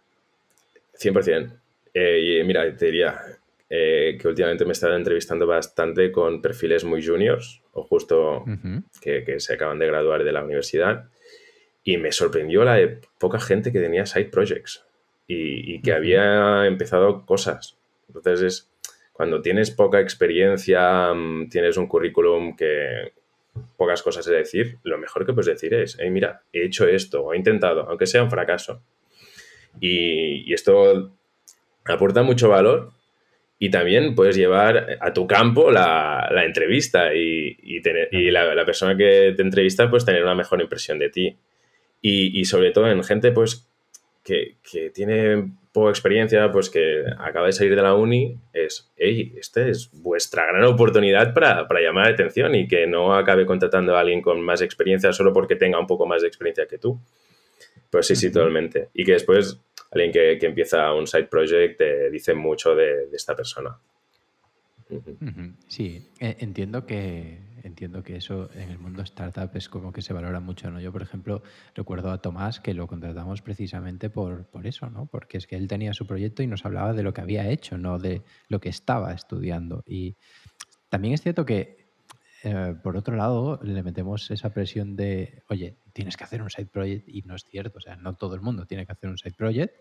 100%. 0.99 1.61
Eh, 1.93 2.43
mira, 2.45 2.75
te 2.77 2.87
diría, 2.87 3.19
eh, 3.69 4.17
que 4.21 4.29
últimamente 4.29 4.65
me 4.65 4.71
he 4.71 4.73
estado 4.73 4.97
entrevistando 4.97 5.47
bastante 5.47 6.13
con 6.13 6.41
perfiles 6.41 6.85
muy 6.85 7.05
juniors 7.05 7.63
o 7.73 7.83
justo 7.83 8.45
que, 9.01 9.41
se 9.41 9.55
acaban 9.55 9.79
de 9.79 9.87
graduar 9.87 10.25
de 10.25 10.33
la 10.33 10.45
universidad 10.45 11.09
y 11.83 11.99
me 11.99 12.13
sorprendió 12.13 12.65
la 12.65 12.79
poca 13.19 13.41
gente 13.41 13.73
que 13.73 13.81
tenía 13.81 14.07
side 14.07 14.27
projects 14.27 14.85
y, 15.27 15.81
que 15.83 15.93
había 15.93 16.67
empezado 16.67 17.27
cosas. 17.27 17.79
Entonces 18.09 18.43
es 18.43 18.71
cuando 19.13 19.41
tienes 19.41 19.71
poca 19.71 20.01
experiencia, 20.01 21.13
mm, 21.15 21.49
tienes 21.49 21.77
un 21.77 21.87
currículum 21.87 22.55
que 22.55 23.13
pocas 23.77 24.03
cosas 24.03 24.27
de 24.27 24.37
decir, 24.37 24.79
lo 24.83 24.99
mejor 24.99 25.25
que 25.25 25.33
puedes 25.33 25.47
decir 25.47 25.75
es, 25.75 25.99
mira, 26.11 26.43
he 26.53 26.67
hecho 26.67 26.87
esto 26.87 27.25
o 27.25 27.33
he 27.33 27.37
intentado, 27.37 27.89
aunque 27.89 28.07
sea 28.07 28.23
un 28.23 28.31
fracaso. 28.31 28.83
Y, 29.81 30.53
esto 30.53 31.13
aporta 31.85 32.23
mucho 32.23 32.49
valor 32.49 32.93
y 33.59 33.71
también 33.71 34.15
puedes 34.15 34.37
llevar 34.37 34.99
a 35.01 35.13
tu 35.13 35.27
campo 35.27 35.71
la, 35.71 36.29
entrevista 36.45 37.15
y, 37.15 37.81
tener, 37.81 38.09
y 38.13 38.31
la, 38.31 38.65
persona 38.65 38.97
que 38.97 39.33
te 39.37 39.43
entrevista 39.43 39.91
pues 39.91 40.05
tener 40.05 40.23
una 40.23 40.35
mejor 40.35 40.61
impresión 40.61 40.99
de 40.99 41.09
ti. 41.09 41.37
Y, 42.03 42.39
y 42.39 42.45
sobre 42.45 42.71
todo 42.71 42.91
en 42.91 43.03
gente 43.03 43.33
pues 43.33 43.67
que, 44.23 44.57
que 44.71 44.91
tiene 44.91 45.51
poca 45.77 45.91
experiencia, 45.91 46.51
pues 46.51 46.71
que 46.71 47.05
acaba 47.19 47.47
de 47.47 47.53
salir 47.53 47.77
de 47.77 47.83
la 47.83 47.95
uni, 47.95 48.39
es, 48.55 48.91
hey, 48.97 49.35
esta 49.37 49.69
es 49.69 49.91
vuestra 49.93 50.47
gran 50.47 50.65
oportunidad 50.65 51.35
para, 51.35 51.67
llamar 51.83 52.07
la 52.07 52.13
atención 52.13 52.55
y 52.55 52.67
que 52.67 52.87
no 52.87 53.15
acabe 53.15 53.45
contratando 53.45 53.95
a 53.95 54.01
alguien 54.01 54.23
con 54.23 54.41
más 54.41 54.63
experiencia 54.63 55.13
solo 55.13 55.35
porque 55.35 55.55
tenga 55.55 55.79
un 55.79 55.87
poco 55.87 56.07
más 56.07 56.23
de 56.23 56.29
experiencia 56.29 56.67
que 56.67 56.79
tú. 56.79 56.99
Pues 57.91 58.07
sí, 58.07 58.17
sí, 58.17 58.33
totalmente. 58.33 58.89
Y 58.95 59.05
que 59.05 59.13
después 59.13 59.61
alguien 59.97 60.39
que, 60.39 60.47
empieza 60.47 60.93
un 60.95 61.07
side 61.07 61.25
project 61.25 61.79
te 61.79 62.11
dice 62.11 62.35
mucho 62.35 62.75
de 62.75 63.09
esta 63.13 63.35
persona. 63.35 63.79
Sí, 65.67 66.13
e, 66.21 66.37
entiendo 66.41 66.87
que, 66.87 67.41
entiendo 67.65 68.03
que 68.03 68.17
eso 68.17 68.51
en 68.55 68.71
el 68.71 68.79
mundo 68.79 69.03
startup 69.03 69.51
es 69.55 69.69
como 69.69 69.93
que 69.93 70.01
se 70.01 70.13
valora 70.13 70.39
mucho, 70.39 70.71
¿no? 70.71 70.81
Yo, 70.81 70.93
por 70.93 71.03
ejemplo, 71.03 71.43
recuerdo 71.75 72.11
a 72.11 72.23
Tomás 72.23 72.61
que 72.61 72.73
lo 72.73 72.87
contratamos 72.87 73.43
precisamente 73.43 74.11
por, 74.11 74.47
por 74.47 74.67
eso, 74.67 74.89
¿no? 74.89 75.07
Porque 75.07 75.39
es 75.39 75.47
que 75.47 75.57
él 75.57 75.67
tenía 75.67 75.93
su 75.93 76.07
proyecto 76.07 76.43
y 76.43 76.47
nos 76.47 76.65
hablaba 76.65 76.93
de 76.93 77.03
lo 77.03 77.13
que 77.13 77.21
había 77.21 77.49
hecho, 77.49 77.79
no 77.79 77.99
de 77.99 78.23
lo 78.49 78.61
que 78.61 78.69
estaba 78.69 79.13
estudiando. 79.13 79.83
Y 79.87 80.17
también 80.89 81.15
es 81.15 81.23
cierto 81.23 81.45
que, 81.45 81.86
eh, 82.49 82.77
por 82.81 82.97
otro 82.97 83.17
lado, 83.17 83.59
le 83.65 83.83
metemos 83.83 84.31
esa 84.31 84.51
presión 84.51 84.95
de, 84.95 85.43
oye, 85.49 85.75
tienes 85.93 86.17
que 86.17 86.23
hacer 86.23 86.43
un 86.43 86.49
side 86.49 86.67
project 86.67 87.09
y 87.09 87.23
no 87.23 87.35
es 87.35 87.45
cierto, 87.45 87.79
o 87.79 87.81
sea, 87.81 87.97
no 87.97 88.15
todo 88.15 88.37
el 88.37 88.41
mundo 88.41 88.67
tiene 88.67 88.87
que 88.87 88.93
hacer 88.93 89.11
un 89.11 89.19
side 89.19 89.35
project. 89.37 89.75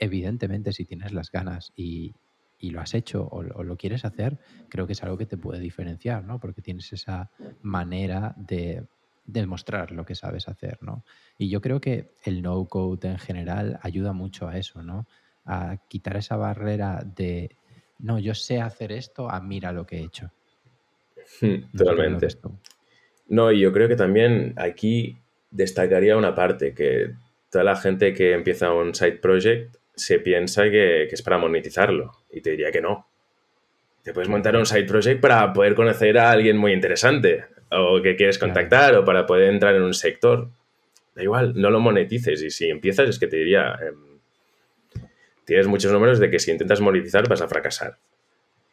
Evidentemente, 0.00 0.72
si 0.72 0.84
tienes 0.84 1.12
las 1.12 1.30
ganas 1.30 1.72
y, 1.76 2.12
y 2.58 2.70
lo 2.70 2.80
has 2.80 2.94
hecho 2.94 3.28
o, 3.30 3.42
lo 3.44 3.76
quieres 3.76 4.04
hacer, 4.04 4.36
creo 4.68 4.88
que 4.88 4.94
es 4.94 5.02
algo 5.04 5.16
que 5.16 5.26
te 5.26 5.36
puede 5.36 5.60
diferenciar, 5.60 6.24
¿no? 6.24 6.40
Porque 6.40 6.60
tienes 6.60 6.92
esa 6.92 7.30
manera 7.62 8.34
de 8.36 8.84
demostrar 9.24 9.92
lo 9.92 10.04
que 10.04 10.16
sabes 10.16 10.48
hacer, 10.48 10.78
¿no? 10.80 11.04
Y 11.38 11.48
yo 11.50 11.60
creo 11.60 11.80
que 11.80 12.16
el 12.24 12.42
no-code 12.42 13.10
en 13.10 13.18
general 13.18 13.78
ayuda 13.82 14.12
mucho 14.12 14.48
a 14.48 14.58
eso, 14.58 14.82
¿no? 14.82 15.06
A 15.44 15.76
quitar 15.88 16.16
esa 16.16 16.36
barrera 16.36 17.04
de, 17.04 17.54
no, 18.00 18.18
yo 18.18 18.34
sé 18.34 18.60
hacer 18.60 18.90
esto, 18.90 19.30
a 19.30 19.40
mira 19.40 19.70
lo 19.70 19.86
que 19.86 19.98
he 19.98 20.02
hecho. 20.02 20.32
Hmm, 21.40 21.76
totalmente. 21.76 22.28
No, 23.28 23.52
y 23.52 23.60
yo 23.60 23.72
creo 23.72 23.88
que 23.88 23.96
también 23.96 24.54
aquí 24.56 25.18
destacaría 25.50 26.16
una 26.16 26.34
parte, 26.34 26.74
que 26.74 27.10
toda 27.50 27.64
la 27.64 27.76
gente 27.76 28.14
que 28.14 28.32
empieza 28.32 28.72
un 28.72 28.94
side 28.94 29.18
project 29.18 29.76
se 29.94 30.18
piensa 30.18 30.64
que, 30.70 31.04
es 31.04 31.22
para 31.22 31.38
monetizarlo. 31.38 32.12
Y 32.30 32.40
te 32.40 32.50
diría 32.50 32.70
que 32.70 32.80
no. 32.80 33.06
Te 34.02 34.12
puedes 34.12 34.28
montar 34.28 34.56
un 34.56 34.66
side 34.66 34.84
project 34.84 35.20
para 35.20 35.52
poder 35.52 35.74
conocer 35.74 36.18
a 36.18 36.30
alguien 36.30 36.56
muy 36.56 36.72
interesante 36.72 37.44
o 37.70 38.00
que 38.00 38.16
quieres 38.16 38.38
contactar 38.38 38.94
o 38.94 39.04
para 39.04 39.26
poder 39.26 39.50
entrar 39.50 39.74
en 39.74 39.82
un 39.82 39.94
sector. 39.94 40.48
Da 41.14 41.22
igual, 41.22 41.52
no 41.56 41.70
lo 41.70 41.80
monetices. 41.80 42.42
Y 42.42 42.50
si 42.50 42.70
empiezas, 42.70 43.08
es 43.08 43.18
que 43.18 43.26
te 43.26 43.36
diría, 43.36 43.78
em, 43.82 44.18
tienes 45.44 45.66
muchos 45.66 45.92
números 45.92 46.18
de 46.18 46.30
que 46.30 46.38
si 46.38 46.50
intentas 46.50 46.80
monetizar 46.80 47.28
vas 47.28 47.42
a 47.42 47.48
fracasar. 47.48 47.98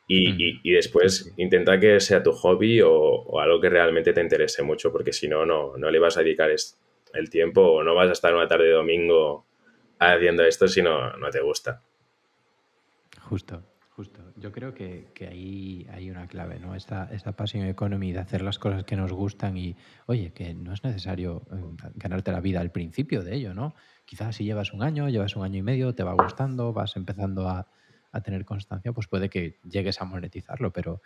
Y, 0.07 0.59
y, 0.61 0.71
después 0.71 1.33
intenta 1.35 1.79
que 1.79 1.99
sea 1.99 2.21
tu 2.21 2.31
hobby 2.31 2.79
o, 2.81 3.39
algo 3.39 3.59
que 3.59 3.69
realmente 3.69 4.13
te 4.13 4.21
interese 4.21 4.61
mucho, 4.61 4.91
porque 4.91 5.11
si 5.11 5.27
no, 5.27 5.47
no, 5.47 5.77
no 5.77 5.89
le 5.89 5.97
vas 5.97 6.15
a 6.17 6.21
dedicar 6.21 6.51
el 7.13 7.29
tiempo 7.31 7.61
o 7.61 7.83
no 7.83 7.95
vas 7.95 8.09
a 8.09 8.11
estar 8.11 8.35
una 8.35 8.47
tarde 8.47 8.65
de 8.65 8.73
domingo 8.73 9.45
haciendo 9.99 10.43
esto 10.43 10.67
si 10.67 10.83
no, 10.83 11.17
no 11.17 11.29
te 11.31 11.41
gusta. 11.41 11.81
Justo, 13.21 13.63
justo. 13.89 14.21
Yo 14.35 14.51
creo 14.51 14.75
que, 14.75 15.07
ahí 15.27 15.87
hay 15.91 16.11
una 16.11 16.27
clave, 16.27 16.59
¿no? 16.59 16.75
Esta, 16.75 17.09
esta 17.11 17.31
pasión 17.31 17.65
economy 17.65 18.11
de 18.11 18.19
hacer 18.19 18.43
las 18.43 18.59
cosas 18.59 18.83
que 18.83 18.95
nos 18.95 19.11
gustan 19.11 19.57
y, 19.57 19.75
oye, 20.05 20.33
que 20.33 20.53
no 20.53 20.73
es 20.73 20.83
necesario 20.83 21.41
eh, 21.51 21.55
ganarte 21.95 22.31
la 22.31 22.41
vida 22.41 22.59
al 22.59 22.71
principio 22.71 23.23
de 23.23 23.35
ello, 23.35 23.55
¿no? 23.55 23.73
Quizás 24.05 24.35
si 24.35 24.43
llevas 24.43 24.71
un 24.73 24.83
año, 24.83 25.09
llevas 25.09 25.35
un 25.35 25.43
año 25.43 25.57
y 25.57 25.63
medio, 25.63 25.95
te 25.95 26.03
va 26.03 26.13
gustando, 26.13 26.73
vas 26.73 26.95
empezando 26.95 27.49
a, 27.49 27.67
tener 28.21 28.45
constancia, 28.45 28.91
pues 28.91 29.07
puede 29.07 29.29
que 29.29 29.57
llegues 29.63 30.01
a 30.01 30.05
monetizarlo, 30.05 30.71
pero 30.71 31.01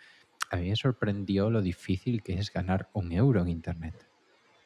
a 0.50 0.56
mí 0.56 0.70
me 0.70 0.76
sorprendió 0.76 1.50
lo 1.50 1.62
difícil 1.62 2.22
que 2.22 2.34
es 2.34 2.52
ganar 2.52 2.88
un 2.92 3.12
euro 3.12 3.40
en 3.40 3.48
Internet. 3.48 4.06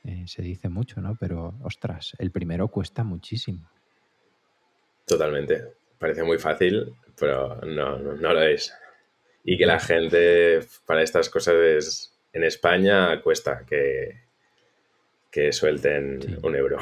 Eh, 0.05 0.25
se 0.27 0.43
dice 0.43 0.69
mucho, 0.69 1.01
¿no? 1.01 1.17
Pero, 1.19 1.55
ostras, 1.63 2.15
el 2.19 2.31
primero 2.31 2.69
cuesta 2.69 3.05
muchísimo. 3.05 3.71
Totalmente. 5.07 5.75
Parece 5.99 6.23
muy 6.23 6.39
fácil, 6.39 6.95
pero 7.19 7.57
no, 7.63 7.99
no, 7.99 8.33
lo 8.33 8.43
es. 8.43 8.75
Y 9.45 9.57
que 9.57 9.67
la 9.67 9.81
gente 9.81 10.61
para 10.87 11.03
estas 11.03 11.31
cosas 11.31 12.15
en 12.33 12.45
España 12.45 13.21
cuesta 13.23 13.65
que, 13.67 14.25
que 15.31 15.53
suelten 15.53 16.39
un 16.43 16.57
euro. 16.57 16.79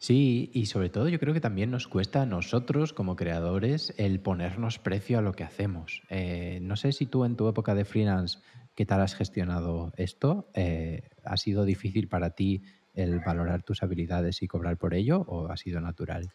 Sí, 0.00 0.50
y 0.54 0.64
sobre 0.64 0.88
todo 0.88 1.10
yo 1.10 1.18
creo 1.18 1.34
que 1.34 1.42
también 1.42 1.70
nos 1.70 1.86
cuesta 1.86 2.22
a 2.22 2.26
nosotros 2.26 2.94
como 2.94 3.16
creadores 3.16 3.92
el 3.98 4.18
ponernos 4.18 4.78
precio 4.78 5.18
a 5.18 5.20
lo 5.20 5.34
que 5.34 5.44
hacemos. 5.44 6.02
Eh, 6.08 6.58
no 6.62 6.76
sé 6.76 6.92
si 6.92 7.04
tú 7.04 7.26
en 7.26 7.36
tu 7.36 7.46
época 7.50 7.74
de 7.74 7.84
freelance, 7.84 8.38
¿qué 8.74 8.86
tal 8.86 9.02
has 9.02 9.14
gestionado 9.14 9.92
esto? 9.98 10.48
Eh, 10.54 11.02
¿Ha 11.22 11.36
sido 11.36 11.66
difícil 11.66 12.08
para 12.08 12.30
ti 12.30 12.62
el 12.94 13.20
valorar 13.20 13.62
tus 13.62 13.82
habilidades 13.82 14.42
y 14.42 14.48
cobrar 14.48 14.78
por 14.78 14.94
ello 14.94 15.20
o 15.28 15.48
ha 15.48 15.58
sido 15.58 15.82
natural? 15.82 16.30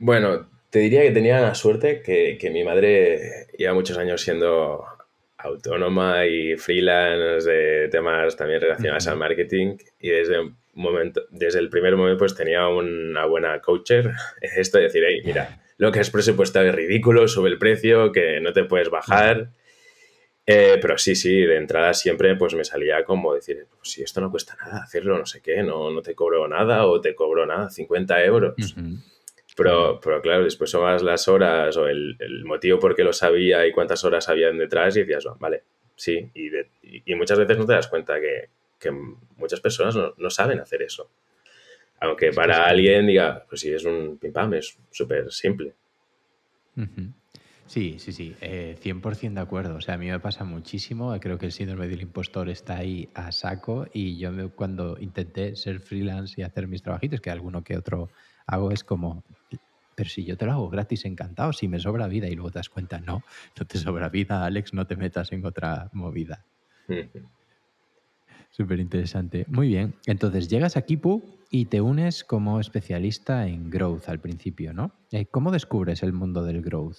Bueno, 0.00 0.50
te 0.70 0.80
diría 0.80 1.02
que 1.02 1.12
tenía 1.12 1.40
la 1.40 1.54
suerte 1.54 2.02
que, 2.02 2.50
mi 2.50 2.64
madre 2.64 3.46
lleva 3.56 3.74
muchos 3.74 3.96
años 3.96 4.22
siendo 4.22 4.84
autónoma 5.38 6.26
y 6.26 6.56
freelance 6.56 7.48
de 7.48 7.88
temas 7.90 8.34
también 8.34 8.60
relacionados 8.60 9.06
al 9.06 9.18
marketing 9.18 9.76
y 10.00 10.08
desde 10.08 10.40
un 10.40 10.56
momento, 10.76 11.22
desde 11.30 11.58
el 11.58 11.68
primer 11.68 11.96
momento 11.96 12.18
pues 12.18 12.34
tenía 12.34 12.68
una 12.68 13.26
buena 13.26 13.60
coacher. 13.60 14.12
Esto 14.40 14.78
de 14.78 14.84
decir, 14.84 15.02
hey, 15.06 15.22
mira, 15.24 15.60
lo 15.78 15.90
que 15.90 16.00
has 16.00 16.10
presupuestado 16.10 16.66
es 16.66 16.74
ridículo, 16.74 17.26
sube 17.26 17.48
el 17.48 17.58
precio, 17.58 18.12
que 18.12 18.40
no 18.40 18.52
te 18.52 18.64
puedes 18.64 18.90
bajar. 18.90 19.50
Eh, 20.48 20.78
pero 20.80 20.96
sí, 20.96 21.16
sí, 21.16 21.40
de 21.40 21.56
entrada 21.56 21.92
siempre 21.92 22.36
pues 22.36 22.54
me 22.54 22.64
salía 22.64 23.04
como 23.04 23.34
decir, 23.34 23.66
pues 23.76 23.90
si 23.90 24.02
esto 24.02 24.20
no 24.20 24.30
cuesta 24.30 24.54
nada 24.54 24.84
hacerlo, 24.84 25.18
no 25.18 25.26
sé 25.26 25.42
qué, 25.42 25.64
no, 25.64 25.90
no 25.90 26.02
te 26.02 26.14
cobro 26.14 26.46
nada 26.46 26.86
o 26.86 27.00
te 27.00 27.16
cobro 27.16 27.46
nada, 27.46 27.68
50 27.68 28.24
euros. 28.24 28.54
Pero, 29.56 29.98
pero 30.00 30.20
claro, 30.20 30.44
después 30.44 30.70
sumas 30.70 31.02
las 31.02 31.26
horas 31.28 31.76
o 31.76 31.88
el, 31.88 32.16
motivo 32.44 32.78
por 32.78 32.94
qué 32.94 33.02
lo 33.02 33.12
sabía 33.12 33.66
y 33.66 33.72
cuántas 33.72 34.04
horas 34.04 34.28
habían 34.28 34.56
detrás 34.58 34.96
y 34.96 35.00
decías, 35.00 35.24
vale, 35.40 35.64
sí. 35.96 36.30
Y, 36.34 36.50
y, 37.10 37.14
muchas 37.16 37.38
veces 37.38 37.56
no 37.58 37.66
te 37.66 37.72
das 37.72 37.88
cuenta 37.88 38.20
que, 38.20 38.50
que 38.78 38.90
muchas 38.90 39.60
personas 39.60 39.96
no, 39.96 40.14
no, 40.16 40.30
saben 40.30 40.60
hacer 40.60 40.82
eso. 40.82 41.10
Aunque 42.00 42.30
para 42.32 42.66
alguien 42.66 43.06
diga, 43.06 43.44
pues 43.48 43.62
sí, 43.62 43.72
es 43.72 43.84
un 43.84 44.18
pim 44.18 44.32
pam, 44.32 44.54
es 44.54 44.78
súper 44.90 45.32
simple. 45.32 45.74
Sí, 47.66 47.96
sí, 47.98 48.12
sí, 48.12 48.36
100% 48.40 49.32
eh, 49.32 49.34
de 49.34 49.40
acuerdo. 49.40 49.76
O 49.76 49.80
sea, 49.80 49.94
a 49.94 49.98
mí 49.98 50.08
me 50.08 50.20
pasa 50.20 50.44
muchísimo. 50.44 51.18
Creo 51.18 51.36
que 51.36 51.46
el 51.46 51.52
síndrome 51.52 51.88
del 51.88 52.02
impostor 52.02 52.48
está 52.48 52.76
ahí 52.76 53.08
a 53.14 53.32
saco 53.32 53.86
y 53.92 54.18
yo 54.18 54.30
cuando 54.54 54.98
intenté 55.00 55.56
ser 55.56 55.80
freelance 55.80 56.40
y 56.40 56.44
hacer 56.44 56.68
mis 56.68 56.82
trabajitos, 56.82 57.20
que 57.20 57.30
alguno 57.30 57.64
que 57.64 57.76
otro 57.76 58.10
hago, 58.46 58.70
es 58.70 58.84
como, 58.84 59.24
pero 59.96 60.08
si 60.08 60.24
yo 60.24 60.36
te 60.36 60.46
lo 60.46 60.52
hago 60.52 60.68
gratis, 60.70 61.04
encantado, 61.06 61.52
si 61.52 61.66
me 61.66 61.80
sobra 61.80 62.06
vida 62.06 62.28
y 62.28 62.36
luego 62.36 62.50
te 62.50 62.60
das 62.60 62.68
cuenta, 62.68 63.00
no, 63.00 63.24
no 63.58 63.66
te 63.66 63.78
sobra 63.78 64.10
vida, 64.10 64.44
Alex, 64.44 64.72
no 64.72 64.86
te 64.86 64.94
metas 64.94 65.32
en 65.32 65.44
otra 65.44 65.88
movida. 65.92 66.44
Súper 68.56 68.80
interesante. 68.80 69.44
Muy 69.48 69.68
bien, 69.68 69.92
entonces 70.06 70.48
llegas 70.48 70.78
a 70.78 70.82
Kipu 70.82 71.22
y 71.50 71.66
te 71.66 71.82
unes 71.82 72.24
como 72.24 72.58
especialista 72.58 73.46
en 73.46 73.68
growth 73.68 74.08
al 74.08 74.18
principio, 74.18 74.72
¿no? 74.72 74.92
Eh, 75.12 75.26
¿Cómo 75.30 75.50
descubres 75.50 76.02
el 76.02 76.14
mundo 76.14 76.42
del 76.42 76.62
growth? 76.62 76.96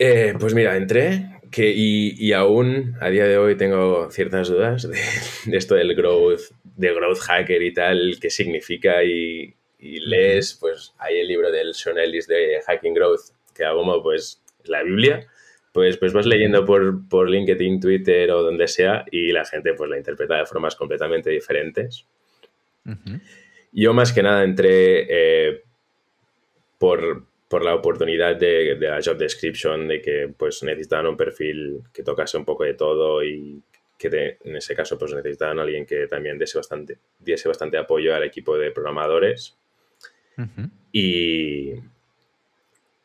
Eh, 0.00 0.34
pues 0.40 0.56
mira, 0.56 0.76
entré 0.76 1.40
que, 1.52 1.72
y, 1.72 2.32
aún 2.32 2.96
a 3.00 3.10
día 3.10 3.26
de 3.28 3.38
hoy 3.38 3.56
tengo 3.56 4.10
ciertas 4.10 4.48
dudas 4.48 4.90
de, 4.90 4.98
de, 5.46 5.56
esto 5.56 5.76
del 5.76 5.94
growth, 5.94 6.50
de 6.64 6.92
growth 6.92 7.20
hacker 7.20 7.62
y 7.62 7.72
tal, 7.72 8.18
qué 8.20 8.30
significa 8.30 9.04
y, 9.04 9.54
y 9.78 10.00
lees, 10.00 10.54
pues 10.60 10.94
hay 10.98 11.20
el 11.20 11.28
libro 11.28 11.52
del 11.52 11.74
Sean 11.74 11.98
Ellis 11.98 12.26
de 12.26 12.60
Hacking 12.66 12.94
Growth, 12.94 13.30
que 13.54 13.64
hago 13.64 14.02
pues 14.02 14.42
la 14.64 14.82
Biblia, 14.82 15.28
pues, 15.74 15.96
pues 15.96 16.12
vas 16.12 16.24
leyendo 16.24 16.64
por, 16.64 17.08
por 17.08 17.28
LinkedIn, 17.28 17.80
Twitter 17.80 18.30
o 18.30 18.44
donde 18.44 18.68
sea 18.68 19.04
y 19.10 19.32
la 19.32 19.44
gente 19.44 19.74
pues 19.74 19.90
la 19.90 19.96
interpreta 19.96 20.36
de 20.36 20.46
formas 20.46 20.76
completamente 20.76 21.30
diferentes. 21.30 22.06
Yo 23.72 23.92
más 23.92 24.12
que 24.12 24.22
nada 24.22 24.44
entré 24.44 25.06
eh, 25.10 25.62
por, 26.78 27.24
por 27.48 27.64
la 27.64 27.74
oportunidad 27.74 28.36
de, 28.36 28.76
la 28.78 29.00
job 29.04 29.16
description, 29.16 29.88
de 29.88 30.00
que 30.00 30.32
pues 30.36 30.62
necesitaban 30.62 31.08
un 31.08 31.16
perfil 31.16 31.82
que 31.92 32.04
tocase 32.04 32.36
un 32.36 32.44
poco 32.44 32.62
de 32.62 32.74
todo 32.74 33.24
y 33.24 33.60
que 33.98 34.38
en 34.44 34.54
ese 34.54 34.76
caso 34.76 34.96
pues 34.96 35.12
necesitaban 35.12 35.58
a 35.58 35.62
alguien 35.62 35.86
que 35.86 36.06
también 36.06 36.38
diese 36.38 36.56
bastante, 36.56 36.98
diese 37.18 37.48
bastante 37.48 37.78
apoyo 37.78 38.14
al 38.14 38.22
equipo 38.22 38.56
de 38.56 38.70
programadores. 38.70 39.58
y, 40.92 41.72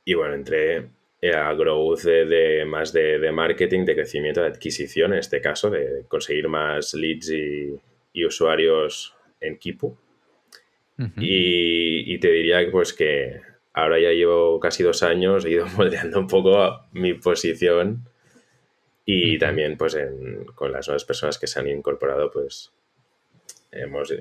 y 0.05 0.13
bueno, 0.13 0.35
entré 0.35 0.98
a 1.21 1.53
growth 1.53 2.03
de, 2.03 2.63
más 2.65 2.93
de, 2.93 3.31
marketing, 3.31 3.85
de 3.85 3.95
crecimiento, 3.95 4.41
de 4.41 4.47
adquisición, 4.47 5.13
en 5.13 5.19
este 5.19 5.41
caso, 5.41 5.69
de 5.69 6.05
conseguir 6.07 6.47
más 6.47 6.93
leads 6.93 7.31
y, 7.31 7.79
usuarios 8.25 9.15
en 9.39 9.57
Kipu. 9.57 9.97
y, 11.17 12.17
te 12.19 12.29
diría 12.29 12.59
pues 12.69 12.91
que 12.91 13.39
ahora 13.73 13.97
ya 13.99 14.11
llevo 14.11 14.59
casi 14.59 14.83
dos 14.83 15.03
años, 15.03 15.45
he 15.45 15.51
ido 15.51 15.65
moldeando 15.77 16.19
un 16.19 16.27
poco 16.27 16.85
mi 16.91 17.13
posición 17.13 18.05
y 19.05 19.37
también 19.37 19.77
pues 19.77 19.97
con 20.55 20.71
las 20.71 20.87
nuevas 20.87 21.05
personas 21.05 21.39
que 21.39 21.47
se 21.47 21.59
han 21.59 21.67
incorporado 21.69 22.29
pues 22.29 22.73
hemos 23.71 24.13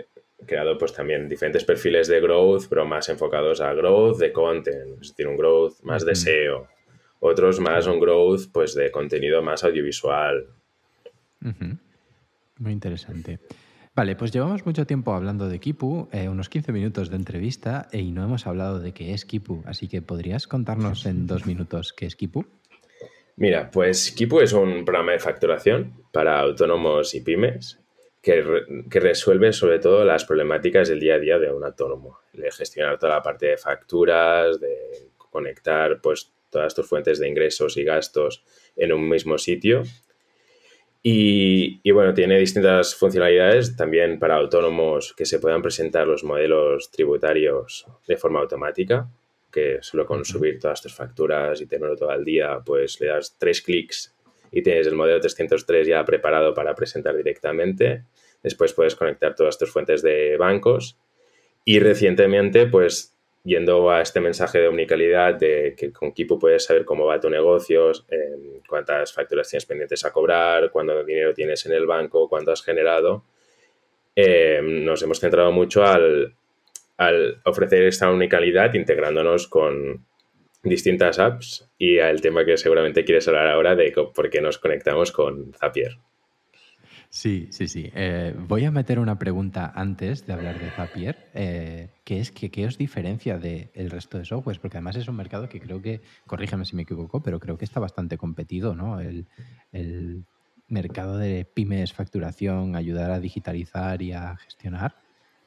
creado 0.46 0.78
pues 0.78 0.92
también 0.92 1.28
diferentes 1.28 1.64
perfiles 1.64 2.08
de 2.08 2.20
growth, 2.20 2.66
pero 2.68 2.84
más 2.86 3.08
enfocados 3.08 3.60
a 3.60 3.74
growth 3.74 4.18
de 4.18 4.32
content, 4.32 5.02
es 5.02 5.08
decir, 5.08 5.26
un 5.26 5.36
growth 5.36 5.80
más 5.82 6.06
de 6.06 6.14
SEO, 6.14 6.68
otros 7.20 7.60
más 7.60 7.86
un 7.86 8.00
growth 8.00 8.50
pues 8.52 8.74
de 8.74 8.90
contenido 8.90 9.42
más 9.42 9.64
audiovisual. 9.64 10.46
Muy 12.58 12.72
interesante. 12.72 13.38
Vale, 13.94 14.14
pues 14.14 14.30
llevamos 14.30 14.64
mucho 14.64 14.86
tiempo 14.86 15.12
hablando 15.12 15.48
de 15.48 15.58
Kipu, 15.58 16.08
eh, 16.12 16.28
unos 16.28 16.48
15 16.48 16.70
minutos 16.70 17.10
de 17.10 17.16
entrevista 17.16 17.88
y 17.92 18.12
no 18.12 18.22
hemos 18.22 18.46
hablado 18.46 18.78
de 18.78 18.92
qué 18.92 19.12
es 19.12 19.24
Kipu, 19.24 19.64
así 19.66 19.88
que 19.88 20.02
¿podrías 20.02 20.46
contarnos 20.46 21.04
en 21.04 21.26
dos 21.26 21.46
minutos 21.46 21.92
qué 21.92 22.06
es 22.06 22.14
Kipu? 22.14 22.46
Mira, 23.34 23.70
pues 23.72 24.12
Kipu 24.12 24.40
es 24.40 24.52
un 24.52 24.84
programa 24.84 25.12
de 25.12 25.18
facturación 25.18 25.94
para 26.12 26.38
autónomos 26.38 27.12
y 27.14 27.22
pymes 27.22 27.80
que, 28.22 28.44
que, 28.88 29.00
resuelve 29.00 29.52
sobre 29.52 29.80
todo 29.80 30.04
las 30.04 30.24
problemáticas 30.24 30.88
del 30.88 31.00
día 31.00 31.14
a 31.14 31.18
día 31.18 31.38
de 31.38 31.52
un 31.52 31.64
autónomo, 31.64 32.20
de 32.32 32.52
gestionar 32.52 32.98
toda 32.98 33.14
la 33.14 33.22
parte 33.22 33.46
de 33.46 33.56
facturas, 33.56 34.60
de 34.60 34.76
conectar 35.30 36.00
pues 36.00 36.32
todas 36.50 36.74
tus 36.74 36.86
fuentes 36.86 37.18
de 37.18 37.28
ingresos 37.28 37.76
y 37.76 37.84
gastos 37.84 38.44
en 38.76 38.92
un 38.92 39.08
mismo 39.08 39.38
sitio. 39.38 39.82
Y, 41.02 41.80
y, 41.82 41.90
bueno, 41.92 42.12
tiene 42.12 42.38
distintas 42.38 42.94
funcionalidades 42.94 43.76
también 43.76 44.18
para 44.18 44.36
autónomos 44.36 45.14
que 45.14 45.26
se 45.26 45.38
puedan 45.38 45.62
presentar 45.62 46.06
los 46.06 46.24
modelos 46.24 46.90
tributarios 46.90 47.86
de 48.06 48.16
forma 48.16 48.40
automática, 48.40 49.08
que 49.50 49.78
solo 49.80 50.04
con 50.06 50.24
subir 50.24 50.58
todas 50.58 50.82
tus 50.82 50.94
facturas 50.94 51.60
y 51.60 51.66
tenerlo 51.66 51.96
todo 51.96 52.12
el 52.12 52.24
día, 52.24 52.60
pues 52.64 53.00
le 53.00 53.06
das 53.06 53.36
tres 53.38 53.62
clics 53.62 54.14
y 54.50 54.62
tienes 54.62 54.86
el 54.86 54.94
modelo 54.94 55.20
303 55.20 55.86
ya 55.86 56.04
preparado 56.04 56.54
para 56.54 56.74
presentar 56.74 57.16
directamente. 57.16 58.04
Después 58.42 58.72
puedes 58.72 58.94
conectar 58.94 59.34
todas 59.34 59.58
tus 59.58 59.70
fuentes 59.70 60.02
de 60.02 60.36
bancos. 60.36 60.98
Y 61.64 61.80
recientemente, 61.80 62.66
pues 62.66 63.17
yendo 63.44 63.90
a 63.90 64.02
este 64.02 64.20
mensaje 64.20 64.58
de 64.58 64.68
omnicalidad 64.68 65.34
de 65.34 65.74
que 65.76 65.92
con 65.92 66.12
Kipu 66.12 66.38
puedes 66.38 66.64
saber 66.64 66.84
cómo 66.84 67.06
va 67.06 67.20
tu 67.20 67.30
negocio, 67.30 67.92
em, 68.08 68.60
cuántas 68.68 69.12
facturas 69.12 69.48
tienes 69.48 69.66
pendientes 69.66 70.04
a 70.04 70.12
cobrar, 70.12 70.70
cuánto 70.70 71.04
dinero 71.04 71.32
tienes 71.34 71.64
en 71.66 71.72
el 71.72 71.86
banco, 71.86 72.28
cuánto 72.28 72.52
has 72.52 72.62
generado, 72.62 73.24
em, 74.14 74.84
nos 74.84 75.02
hemos 75.02 75.20
centrado 75.20 75.52
mucho 75.52 75.84
al, 75.84 76.34
al 76.96 77.40
ofrecer 77.44 77.84
esta 77.84 78.10
omnicalidad 78.10 78.74
integrándonos 78.74 79.46
con 79.48 80.04
distintas 80.62 81.18
apps 81.18 81.70
y 81.78 82.00
al 82.00 82.20
tema 82.20 82.44
que 82.44 82.56
seguramente 82.56 83.04
quieres 83.04 83.28
hablar 83.28 83.48
ahora 83.48 83.76
de 83.76 83.92
por 83.92 84.28
qué 84.28 84.40
nos 84.40 84.58
conectamos 84.58 85.12
con 85.12 85.52
Zapier. 85.54 85.96
Sí, 87.10 87.48
sí, 87.52 87.68
sí. 87.68 87.90
Eh, 87.94 88.34
voy 88.36 88.64
a 88.66 88.70
meter 88.70 88.98
una 88.98 89.18
pregunta 89.18 89.72
antes 89.74 90.26
de 90.26 90.32
hablar 90.34 90.58
de 90.58 90.70
Zapier, 90.70 91.30
eh, 91.32 91.88
que 92.04 92.20
es 92.20 92.30
que, 92.30 92.50
qué 92.50 92.66
os 92.66 92.76
diferencia 92.76 93.38
del 93.38 93.90
resto 93.90 94.18
de 94.18 94.26
softwares, 94.26 94.58
porque 94.58 94.76
además 94.76 94.96
es 94.96 95.08
un 95.08 95.16
mercado 95.16 95.48
que 95.48 95.58
creo 95.58 95.80
que, 95.80 96.02
corrígeme 96.26 96.66
si 96.66 96.76
me 96.76 96.82
equivoco, 96.82 97.22
pero 97.22 97.40
creo 97.40 97.56
que 97.56 97.64
está 97.64 97.80
bastante 97.80 98.18
competido, 98.18 98.74
¿no? 98.74 99.00
El, 99.00 99.26
mercado 100.70 101.16
de 101.16 101.46
pymes, 101.46 101.94
facturación, 101.94 102.76
ayudar 102.76 103.10
a 103.10 103.20
digitalizar 103.20 104.02
y 104.02 104.12
a 104.12 104.36
gestionar, 104.36 104.96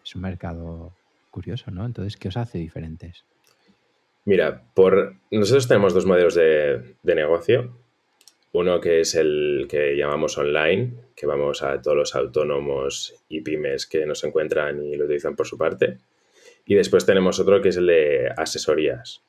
es 0.03 0.15
un 0.15 0.23
mercado 0.23 0.95
curioso, 1.29 1.69
¿no? 1.69 1.85
Entonces, 1.85 2.17
¿qué 2.17 2.29
os 2.29 2.37
hace 2.37 2.57
diferentes? 2.57 3.23
Mira, 4.25 4.63
por 4.73 5.17
nosotros 5.29 5.67
tenemos 5.67 5.93
dos 5.93 6.07
modelos 6.07 6.33
de, 6.33 6.95
de 7.03 7.15
negocio. 7.15 7.77
Uno 8.53 8.81
que 8.81 8.99
es 8.99 9.15
el 9.15 9.65
que 9.69 9.95
llamamos 9.95 10.37
online, 10.37 10.93
que 11.15 11.25
vamos 11.25 11.63
a 11.63 11.81
todos 11.81 11.95
los 11.95 12.15
autónomos 12.15 13.15
y 13.29 13.41
pymes 13.41 13.87
que 13.87 14.05
nos 14.05 14.23
encuentran 14.25 14.83
y 14.83 14.95
lo 14.95 15.05
utilizan 15.05 15.35
por 15.35 15.47
su 15.47 15.57
parte. 15.57 15.99
Y 16.65 16.75
después 16.75 17.05
tenemos 17.05 17.39
otro 17.39 17.61
que 17.61 17.69
es 17.69 17.77
el 17.77 17.87
de 17.87 18.29
asesorías. 18.35 19.23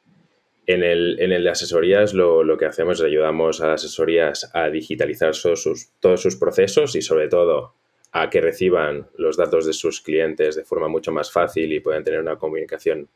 En 0.66 0.82
el, 0.82 1.16
de 1.16 1.50
asesorías 1.50 2.14
lo, 2.14 2.56
que 2.56 2.66
hacemos 2.66 2.98
es 2.98 3.06
ayudamos 3.06 3.60
a 3.60 3.68
las 3.68 3.84
asesorías 3.84 4.50
a 4.54 4.70
digitalizar 4.70 5.34
sus, 5.34 5.90
todos 6.00 6.20
sus 6.20 6.36
procesos 6.36 6.94
y 6.96 7.02
sobre 7.02 7.28
todo 7.28 7.74
a 8.12 8.28
que 8.28 8.40
reciban 8.40 9.08
los 9.16 9.36
datos 9.36 9.66
de 9.66 9.72
sus 9.72 10.00
clientes 10.00 10.54
de 10.56 10.64
forma 10.64 10.88
mucho 10.88 11.12
más 11.12 11.32
fácil 11.32 11.72
y 11.72 11.80
puedan 11.80 12.04
tener 12.04 12.20
una 12.20 12.36
comunicación 12.36 13.08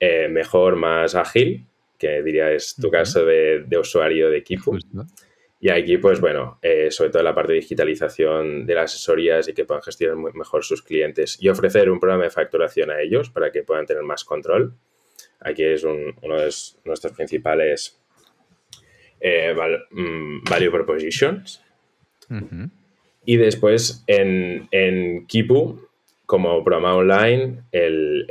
eh, 0.00 0.28
mejor, 0.28 0.76
más 0.76 1.14
ágil 1.14 1.66
que 2.02 2.20
diría 2.20 2.50
es 2.50 2.74
tu 2.74 2.90
caso 2.90 3.24
de, 3.24 3.64
usuario 3.78 4.28
de 4.28 4.38
equipo. 4.38 4.76
Y 5.60 5.70
aquí, 5.70 5.98
pues 5.98 6.20
bueno, 6.20 6.58
eh, 6.60 6.90
sobre 6.90 7.10
todo 7.10 7.22
la 7.22 7.32
parte 7.32 7.52
de 7.52 7.60
digitalización 7.60 8.66
de 8.66 8.74
las 8.74 8.92
asesorías 8.92 9.46
y 9.46 9.54
que 9.54 9.64
puedan 9.64 9.84
gestionar 9.84 10.16
mejor 10.34 10.64
sus 10.64 10.82
clientes 10.82 11.38
y 11.40 11.48
ofrecer 11.48 11.88
un 11.88 12.00
programa 12.00 12.24
de 12.24 12.30
facturación 12.30 12.90
a 12.90 13.00
ellos 13.00 13.30
para 13.30 13.52
que 13.52 13.62
puedan 13.62 13.86
tener 13.86 14.02
más 14.02 14.24
control. 14.24 14.74
Aquí 15.38 15.62
es 15.62 15.84
uno 15.84 16.40
de 16.40 16.50
nuestros 16.84 17.12
principales 17.12 18.02
eh, 19.20 19.54
mm, 19.92 20.42
value 20.50 20.72
propositions. 20.72 21.62
Y 23.24 23.36
después 23.36 24.02
en, 24.08 24.66
en 24.72 25.26
Kipu 25.28 25.88
como 26.32 26.64
programa 26.64 26.96
online, 26.96 27.64
el, 27.72 28.26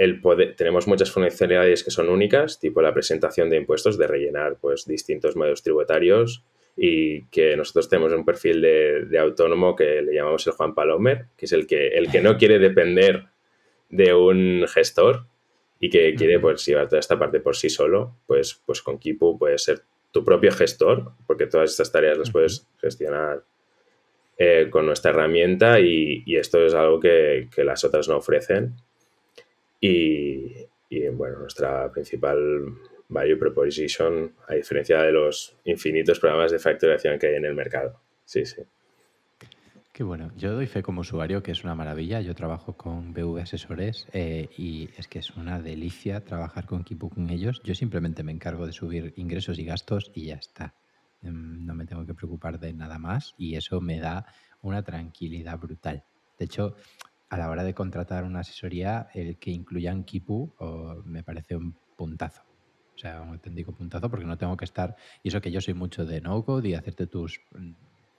tenemos 0.58 0.88
muchas 0.88 1.12
funcionalidades 1.12 1.84
que 1.84 1.92
son 1.92 2.10
únicas, 2.10 2.60
tipo 2.60 2.82
la 2.82 2.96
presentación 2.96 3.48
de 3.52 3.58
impuestos, 3.58 3.96
de 3.96 4.08
rellenar 4.08 4.58
pues, 4.60 4.88
distintos 4.88 5.36
modelos 5.36 5.62
tributarios 5.62 6.44
y 6.76 7.26
que 7.26 7.56
nosotros 7.56 7.90
tenemos 7.90 8.12
un 8.12 8.26
perfil 8.26 8.60
de, 8.60 9.20
autónomo 9.20 9.76
que 9.76 10.02
le 10.02 10.16
llamamos 10.16 10.48
el 10.48 10.54
Juan 10.54 10.74
Palomer, 10.74 11.28
que 11.38 11.46
es 11.46 11.52
el 11.52 11.68
que, 11.68 11.90
el 11.90 12.10
que 12.10 12.22
no 12.22 12.38
quiere 12.40 12.58
depender 12.58 13.26
de 13.90 14.16
un 14.16 14.66
gestor 14.68 15.28
y 15.80 15.92
que 15.92 16.16
quiere 16.16 16.40
pues, 16.40 16.66
llevar 16.66 16.88
toda 16.88 17.02
esta 17.02 17.20
parte 17.20 17.40
por 17.40 17.56
sí 17.56 17.70
solo, 17.70 18.16
pues, 18.26 18.64
pues 18.66 18.82
con 18.82 18.98
Kipu 18.98 19.38
puedes 19.38 19.64
ser 19.64 19.84
tu 20.10 20.26
propio 20.26 20.52
gestor, 20.52 21.12
porque 21.28 21.46
todas 21.46 21.70
estas 21.70 21.92
tareas 21.92 22.18
las 22.18 22.32
puedes 22.32 22.68
gestionar 22.80 23.44
eh, 24.44 24.72
con 24.72 24.88
nuestra 24.88 25.12
herramienta 25.12 25.80
y, 25.80 26.24
esto 26.36 26.66
es 26.66 26.74
algo 26.74 27.00
que, 27.00 27.48
las 27.58 27.84
otras 27.84 28.10
no 28.10 28.18
ofrecen. 28.18 28.74
Y, 29.80 30.66
bueno, 31.14 31.38
nuestra 31.38 31.92
principal 31.92 32.40
value 33.08 33.38
proposition, 33.38 34.34
a 34.48 34.56
diferencia 34.56 35.00
de 35.04 35.12
los 35.12 35.56
infinitos 35.66 36.20
programas 36.20 36.52
de 36.52 36.58
facturación 36.58 37.20
que 37.20 37.28
hay 37.28 37.36
en 37.36 37.46
el 37.46 37.54
mercado. 37.54 38.02
Sí, 38.26 38.44
sí. 38.48 38.64
Qué 39.94 40.02
bueno. 40.02 40.32
Yo 40.36 40.54
doy 40.54 40.66
fe 40.66 40.82
como 40.82 41.02
usuario 41.02 41.44
que 41.44 41.52
es 41.52 41.64
una 41.64 41.76
maravilla. 41.76 42.20
Yo 42.22 42.34
trabajo 42.34 42.76
con 42.76 43.14
BV 43.14 43.42
Asesores 43.42 44.08
eh, 44.12 44.50
y 44.58 44.90
es 44.98 45.08
que 45.08 45.20
es 45.20 45.30
una 45.38 45.62
delicia 45.62 46.26
trabajar 46.26 46.66
con 46.66 46.84
Kipu 46.84 47.12
con 47.12 47.30
ellos. 47.30 47.62
Yo 47.64 47.76
simplemente 47.76 48.24
me 48.24 48.32
encargo 48.32 48.66
de 48.66 48.74
subir 48.74 49.14
ingresos 49.18 49.60
y 49.60 49.66
gastos 49.66 50.12
y 50.16 50.26
ya 50.26 50.36
está. 50.38 50.74
Em, 51.24 51.66
no 51.66 51.74
me 51.74 51.86
tengo 51.86 52.06
que 52.06 52.14
preocupar 52.14 52.60
de 52.60 52.74
nada 52.74 52.98
más 52.98 53.34
y 53.38 53.56
eso 53.56 53.82
me 53.82 54.00
da 54.00 54.26
una 54.62 54.84
tranquilidad 54.84 55.60
brutal. 55.60 56.04
De 56.38 56.46
hecho, 56.46 56.76
a 57.30 57.38
la 57.38 57.50
hora 57.50 57.64
de 57.64 57.74
contratar 57.74 58.24
una 58.24 58.42
asesoría, 58.42 59.08
el 59.14 59.38
que 59.38 59.52
incluyan 59.52 60.04
Kipu 60.04 60.54
me 61.06 61.24
parece 61.24 61.56
un 61.56 61.76
puntazo. 61.96 62.42
O 62.96 62.98
sea, 62.98 63.22
un 63.22 63.30
auténtico 63.30 63.72
puntazo 63.72 64.10
porque 64.10 64.26
no 64.26 64.38
tengo 64.38 64.58
que 64.58 64.66
estar... 64.66 64.96
Y 65.24 65.30
eso 65.30 65.42
que 65.42 65.52
yo 65.52 65.62
soy 65.62 65.74
mucho 65.74 66.06
de 66.06 66.22
no-code 66.22 66.70
y 66.70 66.74
hacerte 66.76 67.08
tus, 67.08 67.40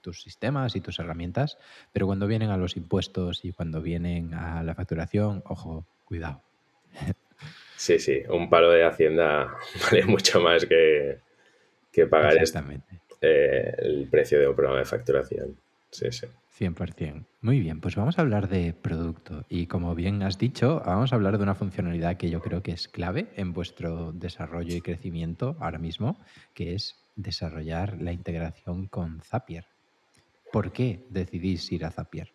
tus 0.01 0.21
sistemas 0.21 0.75
y 0.75 0.81
tus 0.81 0.99
herramientas, 0.99 1.57
pero 1.91 2.05
cuando 2.05 2.27
vienen 2.27 2.49
a 2.49 2.57
los 2.57 2.75
impuestos 2.75 3.45
y 3.45 3.53
cuando 3.53 3.81
vienen 3.81 4.33
a 4.33 4.63
la 4.63 4.75
facturación, 4.75 5.43
ojo, 5.45 5.85
cuidado. 6.05 6.41
Sí, 7.75 7.99
sí, 7.99 8.21
un 8.29 8.49
palo 8.49 8.71
de 8.71 8.85
Hacienda 8.85 9.55
vale 9.91 10.05
mucho 10.05 10.41
más 10.41 10.65
que, 10.65 11.19
que 11.93 12.07
pagar 12.07 12.35
eh, 13.21 13.75
el 13.77 14.07
precio 14.09 14.39
de 14.39 14.47
un 14.47 14.55
programa 14.55 14.79
de 14.79 14.85
facturación. 14.85 15.55
Sí, 15.91 16.11
sí. 16.11 16.25
100%. 16.59 17.25
Muy 17.41 17.59
bien, 17.59 17.81
pues 17.81 17.95
vamos 17.95 18.17
a 18.17 18.21
hablar 18.21 18.47
de 18.49 18.73
producto. 18.73 19.45
Y 19.47 19.67
como 19.67 19.95
bien 19.95 20.23
has 20.23 20.37
dicho, 20.37 20.81
vamos 20.85 21.13
a 21.13 21.15
hablar 21.15 21.37
de 21.37 21.43
una 21.43 21.55
funcionalidad 21.55 22.17
que 22.17 22.29
yo 22.29 22.41
creo 22.41 22.61
que 22.61 22.71
es 22.71 22.87
clave 22.87 23.27
en 23.35 23.53
vuestro 23.53 24.11
desarrollo 24.11 24.75
y 24.75 24.81
crecimiento 24.81 25.55
ahora 25.59 25.77
mismo, 25.77 26.19
que 26.53 26.73
es 26.73 26.95
desarrollar 27.15 28.01
la 28.01 28.11
integración 28.11 28.87
con 28.87 29.21
Zapier. 29.21 29.65
¿Por 30.51 30.71
qué 30.71 30.99
decidís 31.09 31.71
ir 31.71 31.85
a 31.85 31.91
Zapier? 31.91 32.29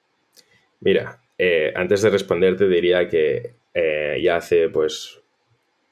Mira, 0.81 1.21
eh, 1.37 1.73
antes 1.75 2.03
de 2.03 2.11
responderte 2.11 2.68
diría 2.68 3.09
que 3.09 3.55
eh, 3.75 4.21
ya 4.23 4.37
hace 4.37 4.68
pues 4.68 5.21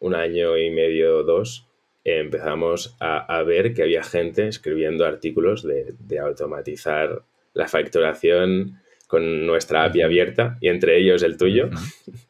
un 0.01 0.15
año 0.15 0.57
y 0.57 0.71
medio 0.71 1.19
o 1.19 1.23
dos 1.23 1.66
empezamos 2.07 2.97
a, 3.01 3.43
ver 3.43 3.75
que 3.75 3.83
había 3.83 4.05
gente 4.05 4.47
escribiendo 4.47 5.05
artículos 5.05 5.65
de, 5.65 5.95
de 5.99 6.19
automatizar 6.21 7.23
la 7.53 7.67
facturación 7.67 8.81
con 9.09 9.47
nuestra 9.47 9.85
API 9.85 10.03
abierta 10.03 10.57
y 10.61 10.69
entre 10.69 10.99
ellos 10.99 11.23
el 11.25 11.37
tuyo. 11.37 11.69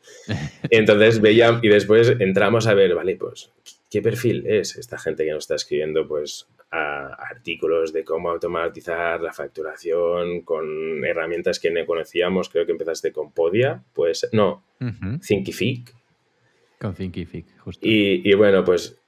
entonces 0.70 1.20
veíamos 1.20 1.62
y 1.62 1.68
después 1.68 2.14
entramos 2.18 2.66
a 2.66 2.74
ver, 2.74 2.94
vale, 2.94 3.16
pues, 3.16 3.52
¿qué 3.90 4.00
perfil 4.00 4.46
es 4.46 4.76
esta 4.76 4.98
gente 4.98 5.24
que 5.24 5.32
nos 5.32 5.44
está 5.44 5.56
escribiendo 5.56 6.08
pues 6.08 6.48
artículos 6.70 7.92
de 7.92 8.04
cómo 8.04 8.28
automatizar 8.28 9.20
la 9.20 9.32
facturación 9.32 10.42
con 10.42 11.04
herramientas 11.04 11.60
que 11.60 11.70
no 11.70 11.84
conocíamos? 11.84 12.48
Creo 12.48 12.64
que 12.64 12.72
empezaste 12.72 13.12
con 13.12 13.32
Podia, 13.32 13.82
pues 13.94 14.28
no, 14.32 14.64
Thinkific. 15.26 15.94
Con 16.78 16.94
Thinkific, 16.94 17.58
justo. 17.58 17.86
Y, 17.86 18.28
y 18.28 18.34
bueno, 18.34 18.64
pues 18.64 18.98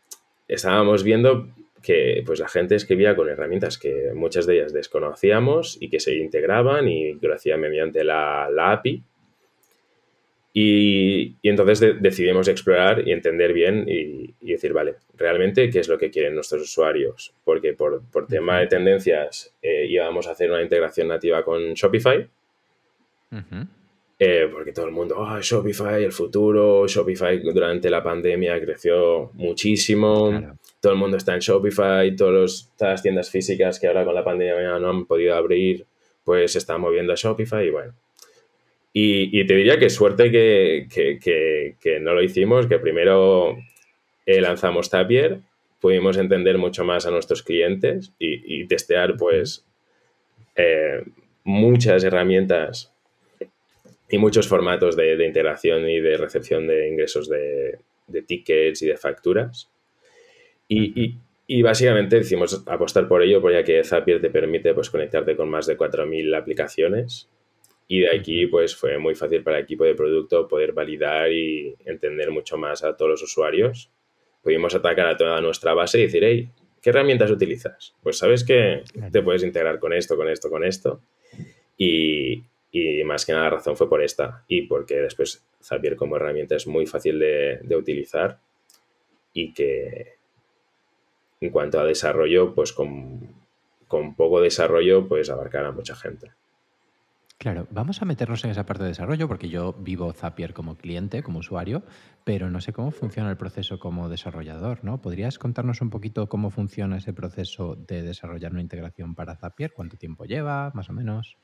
estábamos 0.48 1.04
viendo 1.04 1.48
que 1.82 2.22
pues 2.26 2.40
la 2.40 2.48
gente 2.48 2.74
escribía 2.74 3.14
con 3.14 3.28
herramientas 3.28 3.78
que 3.78 4.10
muchas 4.14 4.46
de 4.46 4.56
ellas 4.56 4.72
desconocíamos 4.72 5.78
y 5.80 5.88
que 5.88 6.00
se 6.00 6.16
integraban 6.16 6.88
y 6.88 7.14
lo 7.14 7.34
hacía 7.34 7.56
mediante 7.56 8.04
la, 8.04 8.48
API. 8.72 9.02
Y, 10.52 11.36
entonces 11.42 12.02
decidimos 12.02 12.48
explorar 12.48 13.06
y 13.06 13.12
entender 13.12 13.52
bien 13.52 13.84
y, 13.86 14.34
decir, 14.40 14.72
vale, 14.72 14.96
realmente 15.16 15.70
qué 15.70 15.78
es 15.78 15.88
lo 15.88 15.98
que 15.98 16.10
quieren 16.10 16.34
nuestros 16.34 16.62
usuarios. 16.62 17.32
Porque 17.44 17.74
por, 17.74 18.02
tema 18.28 18.58
de 18.58 18.66
tendencias 18.66 19.54
eh, 19.62 19.86
íbamos 19.88 20.26
a 20.26 20.32
hacer 20.32 20.50
una 20.50 20.62
integración 20.62 21.08
nativa 21.08 21.44
con 21.44 21.74
Shopify. 21.74 22.28
Eh, 24.18 24.48
porque 24.52 24.72
todo 24.72 24.86
el 24.86 24.92
mundo, 24.92 25.14
oh, 25.16 25.40
Shopify, 25.40 26.02
el 26.02 26.12
futuro, 26.12 26.86
Shopify 26.88 27.38
durante 27.38 27.88
la 27.88 28.02
pandemia 28.02 28.60
creció 28.60 29.30
muchísimo 29.34 30.56
todo 30.80 30.92
el 30.92 30.98
mundo 30.98 31.16
está 31.16 31.34
en 31.34 31.40
Shopify, 31.40 32.14
todas 32.14 32.70
las 32.78 33.02
tiendas 33.02 33.30
físicas 33.30 33.80
que 33.80 33.88
ahora 33.88 34.04
con 34.04 34.14
la 34.14 34.24
pandemia 34.24 34.78
no 34.78 34.90
han 34.90 35.06
podido 35.06 35.34
abrir, 35.34 35.86
pues 36.24 36.52
se 36.52 36.58
están 36.58 36.80
moviendo 36.80 37.12
a 37.12 37.16
Shopify 37.16 37.66
y 37.66 37.70
bueno. 37.70 37.94
Y, 38.92 39.46
te 39.46 39.54
diría 39.54 39.78
que 39.78 39.90
suerte 39.90 40.30
que, 40.32 42.00
no 42.00 42.14
lo 42.14 42.22
hicimos, 42.22 42.66
que 42.66 42.78
primero 42.78 43.56
eh, 44.26 44.40
lanzamos 44.40 44.90
Tapier, 44.90 45.40
pudimos 45.80 46.16
entender 46.16 46.58
mucho 46.58 46.84
más 46.84 47.06
a 47.06 47.10
nuestros 47.10 47.42
clientes 47.44 48.12
y, 48.18 48.66
testear 48.66 49.16
pues 49.16 49.64
eh, 50.56 51.04
muchas 51.44 52.02
herramientas 52.02 52.92
y 54.10 54.18
muchos 54.18 54.48
formatos 54.48 54.96
de, 54.96 55.24
integración 55.24 55.88
y 55.88 56.00
de 56.00 56.16
recepción 56.16 56.66
de 56.66 56.88
ingresos 56.88 57.28
de 57.28 58.22
tickets 58.26 58.82
y 58.82 58.86
de 58.86 58.96
facturas. 58.96 59.70
Y, 60.68 61.62
básicamente 61.62 62.16
decimos 62.16 62.62
apostar 62.66 63.08
por 63.08 63.22
ello, 63.22 63.50
ya 63.50 63.64
que 63.64 63.82
Zapier 63.82 64.20
te 64.20 64.30
permite 64.30 64.74
pues, 64.74 64.90
conectarte 64.90 65.34
con 65.34 65.48
más 65.48 65.66
de 65.66 65.76
4.000 65.76 66.36
aplicaciones. 66.36 67.28
Y 67.90 68.00
de 68.00 68.14
aquí 68.14 68.46
pues 68.46 68.76
fue 68.76 68.98
muy 68.98 69.14
fácil 69.14 69.42
para 69.42 69.56
el 69.56 69.64
equipo 69.64 69.84
de 69.84 69.94
producto 69.94 70.46
poder 70.46 70.72
validar 70.72 71.32
y 71.32 71.74
entender 71.86 72.30
mucho 72.30 72.58
más 72.58 72.84
a 72.84 72.94
todos 72.94 73.12
los 73.12 73.22
usuarios. 73.22 73.90
Pudimos 74.42 74.74
atacar 74.74 75.06
a 75.06 75.16
toda 75.16 75.40
nuestra 75.40 75.72
base 75.72 75.98
y 75.98 76.02
decir, 76.02 76.22
hey, 76.22 76.50
¿qué 76.82 76.90
herramientas 76.90 77.30
utilizas? 77.30 77.94
Pues 78.02 78.18
sabes 78.18 78.44
que 78.44 78.82
te 79.10 79.22
puedes 79.22 79.42
integrar 79.42 79.78
con 79.78 79.94
esto, 79.94 80.16
con 80.16 80.28
esto, 80.28 80.50
con 80.50 80.64
esto. 80.64 81.00
Y, 81.78 82.42
más 83.04 83.24
que 83.24 83.32
nada 83.32 83.44
la 83.44 83.50
razón 83.50 83.76
fue 83.76 83.88
por 83.88 84.02
esta 84.02 84.44
y 84.46 84.62
porque 84.62 84.96
después 84.96 85.44
Zapier 85.62 85.96
como 85.96 86.16
herramienta 86.16 86.56
es 86.56 86.66
muy 86.66 86.86
fácil 86.86 87.18
de, 87.18 87.60
de 87.62 87.76
utilizar 87.76 88.40
y 89.32 89.52
que, 89.52 90.18
en 91.40 91.50
cuanto 91.50 91.80
a 91.80 91.84
desarrollo, 91.84 92.54
pues 92.54 92.72
con, 92.72 93.34
poco 94.16 94.40
desarrollo, 94.40 95.06
pues 95.08 95.30
abarcar 95.30 95.64
a 95.64 95.72
mucha 95.72 95.94
gente. 95.94 96.32
Claro, 97.38 97.68
vamos 97.70 98.02
a 98.02 98.04
meternos 98.04 98.44
en 98.44 98.50
esa 98.50 98.66
parte 98.66 98.82
de 98.82 98.88
desarrollo 98.88 99.28
porque 99.28 99.48
yo 99.48 99.72
vivo 99.72 100.12
Zapier 100.12 100.52
como 100.52 100.76
cliente, 100.76 101.22
como 101.22 101.38
usuario, 101.38 101.84
pero 102.24 102.50
no 102.50 102.60
sé 102.60 102.72
cómo 102.72 102.90
funciona 102.90 103.30
el 103.30 103.36
proceso 103.36 103.78
como 103.78 104.08
desarrollador, 104.08 104.82
¿no? 104.82 105.00
¿Podrías 105.00 105.38
contarnos 105.38 105.80
un 105.80 105.90
poquito 105.90 106.28
cómo 106.28 106.50
funciona 106.50 106.96
ese 106.96 107.12
proceso 107.12 107.76
de 107.76 108.02
desarrollar 108.02 108.50
una 108.52 108.60
integración 108.60 109.14
para 109.14 109.36
Zapier? 109.36 109.72
¿Cuánto 109.72 109.96
tiempo 109.96 110.24
lleva, 110.24 110.72
más 110.74 110.90
o 110.90 110.92
menos? 110.92 111.36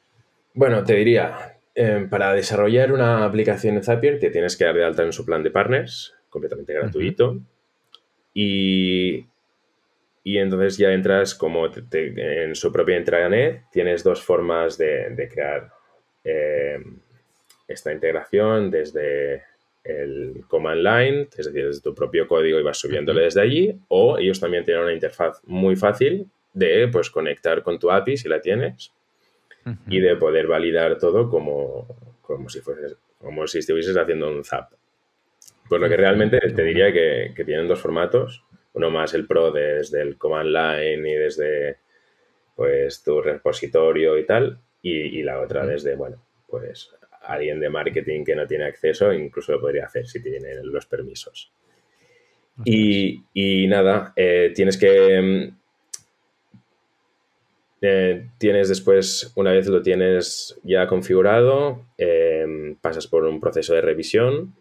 Bueno, 0.55 0.85
te 0.85 0.95
diría, 0.95 1.59
eh, 1.75 2.07
para 2.09 2.33
desarrollar 2.33 2.93
una 2.93 3.25
aplicación 3.25 3.77
en 3.77 3.83
Zapier 3.83 4.19
te 4.19 4.31
tienes 4.31 4.57
que 4.57 4.65
dar 4.65 4.75
de 4.75 4.85
alta 4.85 5.03
en 5.03 5.13
su 5.13 5.27
plan 5.27 5.43
de 5.43 5.51
partners, 5.51 6.15
completamente 6.31 6.73
gratuito. 6.73 7.41
Y 8.33 9.27
y 10.27 10.39
entonces 10.39 10.79
ya 10.79 10.91
entras 10.93 11.35
como 11.35 11.69
en 11.93 12.55
su 12.55 12.73
propia 12.73 12.97
intranet. 12.97 13.65
Tienes 13.71 14.03
dos 14.03 14.23
formas 14.23 14.79
de, 14.79 15.29
crear 15.31 15.71
eh, 16.25 16.79
esta 17.69 17.93
integración 17.93 18.71
desde 18.71 19.43
el 19.85 20.45
command 20.49 20.81
line, 20.81 21.29
es 21.37 21.45
decir, 21.45 21.67
desde 21.67 21.83
tu 21.83 21.95
propio 21.95 22.27
código 22.27 22.59
y 22.59 22.63
vas 22.63 22.79
subiéndole 22.79 23.25
desde 23.25 23.43
allí, 23.43 23.79
o 23.89 24.17
ellos 24.17 24.41
también 24.41 24.65
tienen 24.65 24.85
una 24.85 24.95
interfaz 24.95 25.43
muy 25.45 25.77
fácil 25.77 26.27
de 26.55 26.89
pues, 26.91 27.11
conectar 27.11 27.63
con 27.63 27.79
tu 27.79 27.91
API 27.91 28.17
si 28.17 28.27
la 28.27 28.41
tienes 28.41 28.93
y 29.89 30.01
de 30.01 30.17
poder 30.17 30.47
validar 30.47 30.99
todo 30.99 31.31
como, 31.31 31.87
como, 32.23 32.49
si, 32.49 32.61
fueses, 32.61 32.97
como 33.19 33.47
si 33.47 33.59
estuvieses 33.59 33.97
haciendo 33.97 34.31
un 34.31 34.45
zap. 34.45 34.73
Por 35.69 35.81
lo 35.81 35.89
que 35.89 35.97
realmente 35.97 36.39
te 36.39 36.63
diría 36.63 36.93
que, 36.93 37.33
que 37.35 37.45
tienen 37.45 37.69
dos 37.69 37.81
formatos 37.81 38.45
uno 38.75 38.91
más 38.91 39.15
el 39.15 39.27
pro 39.27 39.51
desde 39.51 40.03
el 40.03 40.19
command 40.19 40.51
line 40.51 41.11
y 41.11 41.15
desde 41.15 41.79
pues 42.55 43.03
tu 43.03 43.21
repositorio 43.21 44.19
y 44.19 44.27
tal, 44.27 44.59
y, 44.83 45.23
la 45.23 45.41
otra 45.41 45.67
desde, 45.67 45.97
bueno, 45.97 46.23
pues 46.47 46.91
alguien 47.23 47.59
de 47.59 47.71
marketing 47.71 48.23
que 48.23 48.37
no 48.37 48.47
tiene 48.47 48.65
acceso, 48.65 49.13
incluso 49.13 49.53
lo 49.53 49.61
podría 49.61 49.87
hacer 49.87 50.07
si 50.07 50.23
tiene 50.23 50.63
los 50.63 50.87
permisos. 50.87 51.51
Y, 52.65 53.67
nada, 53.67 54.13
eh, 54.15 54.53
tienes 54.55 54.77
que... 54.77 55.53
Eh, 57.87 58.31
tienes 58.39 58.71
después, 58.71 59.31
una 59.35 59.53
vez 59.53 59.67
lo 59.67 59.83
tienes 59.83 60.59
ya 60.63 60.87
configurado, 60.87 61.85
eh, 61.99 62.75
pasas 62.81 63.07
por 63.07 63.25
un 63.25 63.39
proceso 63.41 63.75
de 63.75 63.83
revisión 63.83 64.55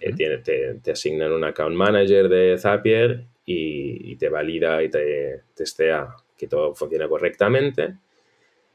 eh, 0.00 0.78
te, 0.82 0.92
asignan 0.92 1.32
un 1.32 1.44
account 1.44 1.74
manager 1.74 2.28
de 2.28 2.58
Zapier 2.58 3.24
y, 3.46 4.16
te 4.16 4.28
valida 4.28 4.82
y 4.82 4.90
te 4.90 5.44
testea 5.54 6.14
que 6.36 6.46
todo 6.46 6.74
funciona 6.74 7.08
correctamente. 7.08 7.94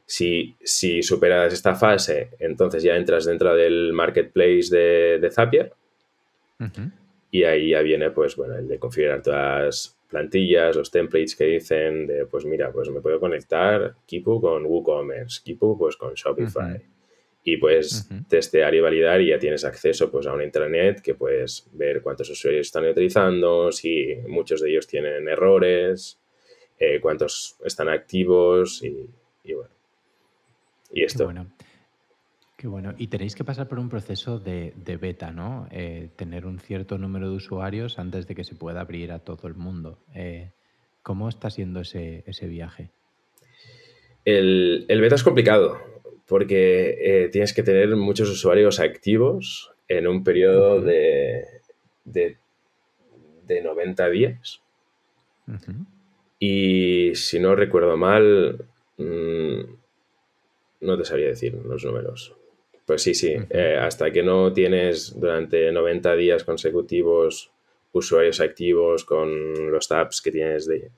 Si, 0.07 0.55
si, 0.63 1.03
superas 1.03 1.53
esta 1.53 1.75
fase, 1.75 2.29
entonces 2.39 2.81
ya 2.81 2.95
entras 2.95 3.25
dentro 3.25 3.53
del 3.55 3.93
marketplace 3.93 4.75
de, 4.75 5.29
Zapier. 5.31 5.71
Y 7.29 7.43
ahí 7.43 7.69
ya 7.69 7.81
viene, 7.83 8.09
pues 8.09 8.35
bueno, 8.35 8.55
el 8.55 8.67
de 8.67 8.79
configurar 8.79 9.21
todas 9.21 10.00
plantillas, 10.11 10.75
los 10.75 10.91
templates 10.91 11.35
que 11.35 11.45
dicen 11.45 12.05
de, 12.05 12.27
pues 12.27 12.45
mira, 12.45 12.71
pues 12.71 12.89
me 12.89 13.01
puedo 13.01 13.19
conectar 13.19 13.95
Kipu 14.05 14.39
con 14.39 14.65
WooCommerce, 14.65 15.41
Kipu 15.43 15.77
pues 15.77 15.95
con 15.95 16.13
Shopify 16.13 16.79
y 17.43 17.57
puedes 17.57 18.07
testear 18.27 18.75
y 18.75 18.81
validar 18.81 19.19
y 19.21 19.29
ya 19.29 19.39
tienes 19.39 19.65
acceso 19.65 20.11
pues, 20.11 20.27
a 20.27 20.33
una 20.33 20.43
intranet 20.43 21.01
que 21.01 21.15
puedes 21.15 21.67
ver 21.71 22.01
cuántos 22.01 22.29
usuarios 22.29 22.67
están 22.67 22.85
utilizando, 22.85 23.71
si 23.71 24.15
muchos 24.27 24.61
de 24.61 24.69
ellos 24.69 24.85
tienen 24.85 25.27
errores, 25.27 26.19
eh, 26.77 26.99
cuántos 27.01 27.57
están 27.65 27.89
activos 27.89 28.83
y, 28.83 29.09
bueno. 29.53 29.71
Y 30.91 31.03
esto. 31.03 31.25
Bueno. 31.25 31.51
Qué 32.61 32.67
bueno. 32.67 32.93
Y 32.95 33.07
tenéis 33.07 33.33
que 33.33 33.43
pasar 33.43 33.67
por 33.67 33.79
un 33.79 33.89
proceso 33.89 34.37
de, 34.37 34.71
beta, 35.01 35.31
¿no? 35.31 35.67
Eh, 35.71 36.09
tener 36.15 36.45
un 36.45 36.59
cierto 36.59 36.99
número 36.99 37.27
de 37.27 37.35
usuarios 37.35 37.97
antes 37.97 38.27
de 38.27 38.35
que 38.35 38.43
se 38.43 38.53
pueda 38.53 38.81
abrir 38.81 39.11
a 39.11 39.17
todo 39.17 39.47
el 39.47 39.55
mundo. 39.55 39.97
Eh, 40.13 40.51
¿Cómo 41.01 41.27
está 41.27 41.49
siendo 41.49 41.79
ese, 41.79 42.23
ese 42.27 42.45
viaje? 42.45 42.91
El, 44.25 44.85
el 44.89 45.01
beta 45.01 45.15
es 45.15 45.23
complicado 45.23 45.79
porque 46.27 46.97
eh, 47.01 47.29
tienes 47.29 47.51
que 47.51 47.63
tener 47.63 47.95
muchos 47.95 48.29
usuarios 48.29 48.79
activos 48.79 49.71
en 49.87 50.05
un 50.05 50.23
periodo 50.23 50.81
de, 50.81 51.45
de, 52.05 52.37
90 53.63 54.09
días. 54.11 54.61
Y 56.37 57.15
si 57.15 57.39
no 57.39 57.55
recuerdo 57.55 57.97
mal, 57.97 58.67
mm, 58.97 59.61
no 60.81 60.97
te 60.99 61.05
sabría 61.05 61.29
decir 61.29 61.55
los 61.55 61.83
números. 61.83 62.35
Pues 62.91 63.03
sí, 63.03 63.13
sí, 63.13 63.33
eh, 63.51 63.77
hasta 63.79 64.11
que 64.11 64.21
no 64.21 64.51
tienes 64.51 65.17
durante 65.17 65.71
90 65.71 66.13
días 66.17 66.43
consecutivos 66.43 67.49
usuarios 67.93 68.41
activos 68.41 69.05
con 69.05 69.71
los 69.71 69.87
tabs 69.87 70.21
que 70.21 70.29
tienes 70.29 70.67
de 70.67 70.91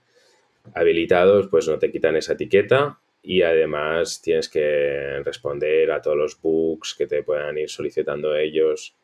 habilitados, 0.73 1.49
pues 1.49 1.67
no 1.67 1.77
te 1.77 1.91
quitan 1.91 2.15
esa 2.15 2.33
etiqueta 2.33 2.97
y 3.21 3.43
además 3.43 4.23
tienes 4.23 4.49
que 4.49 5.21
responder 5.23 5.91
a 5.91 6.01
todos 6.01 6.17
los 6.17 6.41
bugs 6.41 6.95
que 6.95 7.05
te 7.05 7.21
puedan 7.21 7.59
ir 7.59 7.69
solicitando 7.69 8.35
ellos 8.35 8.95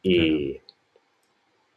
y, 0.00 0.60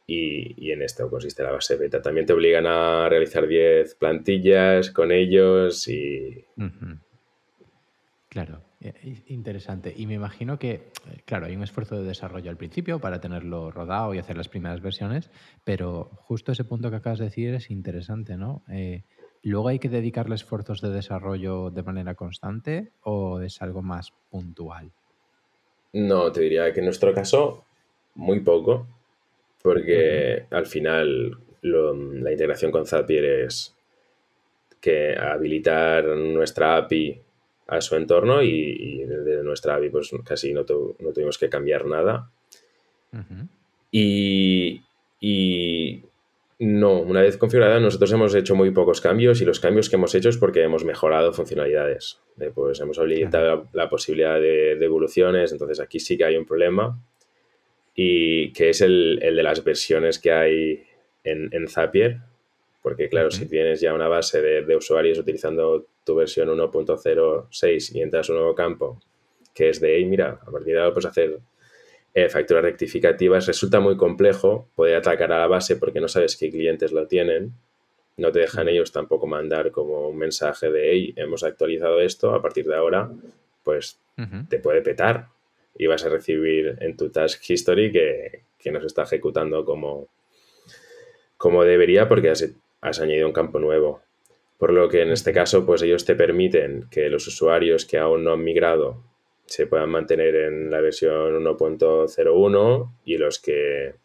y, 0.06 0.72
en 0.72 0.84
esto 0.84 1.10
consiste 1.10 1.42
la 1.42 1.52
base 1.52 1.78
beta. 1.78 2.00
También 2.00 2.28
te 2.28 2.34
obligan 2.34 2.68
a 2.68 3.10
realizar 3.10 3.48
10 3.48 3.96
plantillas 3.96 4.92
con 4.92 5.12
ellos 5.12 5.88
y... 5.88 6.46
Claro. 8.30 8.67
Eh, 8.80 9.24
interesante. 9.28 9.94
Y 9.96 10.06
me 10.06 10.14
imagino 10.14 10.60
que, 10.60 10.72
eh, 10.74 10.90
claro, 11.26 11.48
hay 11.48 11.56
un 11.56 11.64
esfuerzo 11.64 11.96
de 11.96 12.04
desarrollo 12.04 12.52
al 12.52 12.58
principio 12.58 13.00
para 13.00 13.20
tenerlo 13.20 13.72
rodado 13.72 14.14
y 14.14 14.20
hacer 14.20 14.38
las 14.38 14.50
primeras 14.50 14.82
versiones, 14.82 15.32
pero 15.64 16.12
justo 16.16 16.52
ese 16.52 16.64
punto 16.64 16.92
que 16.92 16.98
acabas 16.98 17.20
de 17.20 17.26
decir 17.26 17.54
es 17.56 17.72
interesante, 17.72 18.38
¿no? 18.38 18.64
Eh, 18.70 19.04
¿Luego 19.42 19.70
hay 19.70 19.80
que 19.80 19.90
dedicarle 19.90 20.36
esfuerzos 20.36 20.82
de 20.82 20.90
desarrollo 20.90 21.72
de 21.72 21.84
manera 21.84 22.14
constante 22.14 22.92
o 23.02 23.42
es 23.42 23.62
algo 23.62 23.82
más 23.82 24.14
puntual? 24.30 24.92
No, 25.94 26.32
te 26.32 26.42
diría 26.42 26.72
que 26.74 26.80
en 26.80 26.86
nuestro 26.86 27.14
caso, 27.14 27.66
muy 28.14 28.42
poco, 28.42 28.86
porque 29.64 30.46
al 30.52 30.66
final 30.68 31.38
la 31.62 32.32
integración 32.32 32.72
con 32.72 32.86
Zapier 32.86 33.26
es 33.26 33.76
que 34.80 35.16
habilitar 35.18 36.06
nuestra 36.06 36.78
API 36.78 37.22
a 37.68 37.82
su 37.82 37.96
entorno 37.96 38.42
y, 38.42 39.04
de 39.04 39.44
nuestra 39.44 39.76
API 39.76 39.90
pues 39.90 40.12
casi 40.24 40.54
no, 40.54 40.66
tuvimos 40.66 41.38
que 41.38 41.50
cambiar 41.50 41.86
nada. 41.86 42.32
y, 43.92 44.82
no, 46.60 47.00
una 47.02 47.22
vez 47.22 47.38
configurada 47.38 47.80
nosotros 47.80 48.12
hemos 48.14 48.34
hecho 48.34 48.56
muy 48.56 48.72
pocos 48.72 49.00
cambios 49.00 49.42
y 49.42 49.46
los 49.46 49.60
cambios 49.60 49.90
que 49.90 49.96
hemos 49.96 50.16
hecho 50.16 50.30
es 50.30 50.38
porque 50.38 50.64
hemos 50.64 50.84
mejorado 50.86 51.32
funcionalidades. 51.34 52.20
pues 52.56 52.80
hemos 52.80 52.98
habilitado 52.98 53.68
la, 53.74 53.90
posibilidad 53.90 54.40
de, 54.40 54.74
evoluciones, 54.74 55.52
entonces 55.52 55.80
aquí 55.80 56.00
sí 56.00 56.18
que 56.18 56.26
hay 56.26 56.38
un 56.38 56.46
problema 56.46 57.00
y 57.94 58.54
que 58.54 58.70
es 58.70 58.82
el, 58.82 59.20
de 59.20 59.44
las 59.44 59.64
versiones 59.64 60.20
que 60.20 60.32
hay 60.32 60.84
en 61.24 61.68
Zapier, 61.68 62.22
porque 62.88 63.10
claro, 63.10 63.30
si 63.32 63.46
tienes 63.48 63.82
ya 63.82 63.94
una 63.94 64.08
base 64.08 64.42
de, 64.42 64.76
usuarios 64.78 65.18
utilizando 65.18 65.88
tu 66.08 66.16
versión 66.16 66.48
1.06 66.48 67.96
y 67.96 68.02
entras 68.02 68.30
a 68.30 68.32
un 68.32 68.40
nuevo 68.40 68.56
campo 68.56 69.00
que 69.54 69.70
es 69.70 69.82
de, 69.82 69.96
hey, 69.96 70.06
mira, 70.06 70.40
a 70.42 70.52
partir 70.52 70.74
de 70.74 70.80
ahora 70.80 70.94
puedes 70.94 71.10
hacer 71.10 71.40
eh, 72.14 72.30
facturas 72.30 72.64
rectificativas, 72.64 73.48
resulta 73.48 73.80
muy 73.80 73.98
complejo 73.98 74.70
poder 74.76 74.96
atacar 74.96 75.32
a 75.32 75.40
la 75.40 75.48
base 75.48 75.76
porque 75.76 76.00
no 76.00 76.08
sabes 76.08 76.38
qué 76.38 76.50
clientes 76.50 76.92
lo 76.92 77.08
tienen. 77.08 77.54
No 78.18 78.32
te 78.32 78.40
dejan 78.40 78.70
ellos 78.70 78.92
tampoco 78.92 79.28
mandar 79.28 79.72
como 79.72 80.08
un 80.08 80.18
mensaje 80.18 80.72
de, 80.72 80.92
hey, 80.92 81.14
hemos 81.18 81.44
actualizado 81.44 82.00
esto, 82.00 82.34
a 82.34 82.42
partir 82.42 82.66
de 82.66 82.76
ahora, 82.76 83.12
pues 83.64 84.00
te 84.50 84.60
puede 84.60 84.82
petar 84.82 85.28
y 85.76 85.86
vas 85.88 86.06
a 86.06 86.10
recibir 86.10 86.78
en 86.80 86.96
tu 86.96 87.10
task 87.10 87.48
history 87.48 87.92
que, 87.92 88.44
que 88.58 88.72
no 88.72 88.80
se 88.80 88.88
está 88.88 89.04
ejecutando 89.04 89.66
como, 89.66 90.08
como 91.38 91.64
debería 91.64 92.08
porque 92.08 92.30
has 92.30 92.48
has 92.82 93.00
añadido 93.00 93.28
un 93.28 93.34
campo 93.34 93.60
nuevo. 93.60 94.02
Por 94.58 94.74
lo 94.74 94.90
que 94.90 95.02
en 95.02 95.12
este 95.12 95.34
caso, 95.34 95.66
pues 95.66 95.82
ellos 95.84 96.06
te 96.06 96.16
permiten 96.16 96.88
que 96.90 97.10
los 97.10 97.28
usuarios 97.28 97.86
que 97.86 97.98
aún 97.98 98.24
no 98.24 98.34
han 98.34 98.44
migrado 98.44 99.04
se 99.46 99.66
puedan 99.66 99.90
mantener 99.90 100.36
en 100.36 100.70
la 100.70 100.82
versión 100.82 101.44
1.01 101.44 102.92
y 103.06 103.18
los 103.18 103.40
que 103.40 103.96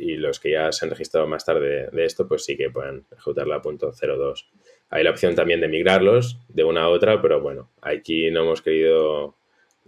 y 0.00 0.16
los 0.16 0.38
que 0.38 0.52
ya 0.52 0.70
se 0.70 0.86
han 0.86 0.90
registrado 0.90 1.26
más 1.26 1.44
tarde 1.44 1.88
de 1.90 2.04
esto, 2.04 2.28
pues 2.28 2.44
sí 2.44 2.56
que 2.56 2.70
puedan 2.70 3.04
ejecutar 3.10 3.48
la 3.48 3.60
.02. 3.60 4.46
Hay 4.90 5.02
la 5.02 5.10
opción 5.10 5.34
también 5.34 5.60
de 5.60 5.66
migrarlos 5.66 6.38
de 6.48 6.62
una 6.62 6.82
a 6.82 6.88
otra, 6.88 7.20
pero 7.20 7.40
bueno, 7.40 7.68
aquí 7.82 8.30
no 8.30 8.42
hemos 8.42 8.62
querido, 8.62 9.34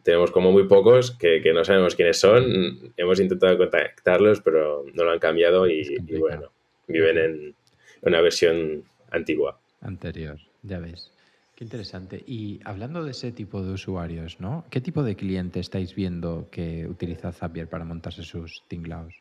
tenemos 0.02 0.32
como 0.32 0.50
muy 0.50 0.66
pocos 0.66 1.12
que, 1.12 1.40
no 1.54 1.64
sabemos 1.64 1.94
quiénes 1.94 2.18
son, 2.18 2.92
hemos 2.96 3.20
intentado 3.20 3.56
contactarlos, 3.56 4.40
pero 4.40 4.84
no 4.92 5.04
lo 5.04 5.12
han 5.12 5.20
cambiado 5.20 5.68
y 5.68 5.96
bueno, 6.18 6.50
viven 6.88 7.18
en 7.18 7.54
una 8.02 8.20
versión 8.20 8.84
antigua. 9.10 9.60
Anterior, 9.80 10.38
ya 10.62 10.78
ves. 10.78 11.12
Qué 11.54 11.64
interesante. 11.64 12.22
Y 12.26 12.60
hablando 12.64 13.04
de 13.04 13.10
ese 13.10 13.32
tipo 13.32 13.62
de 13.62 13.72
usuarios, 13.72 14.40
¿no? 14.40 14.64
¿Qué 14.70 14.80
tipo 14.80 15.02
de 15.02 15.14
cliente 15.14 15.60
estáis 15.60 15.94
viendo 15.94 16.48
que 16.50 16.86
utiliza 16.86 17.32
Zapier 17.32 17.68
para 17.68 17.84
montarse 17.84 18.22
sus 18.22 18.62
tinglaos? 18.66 19.14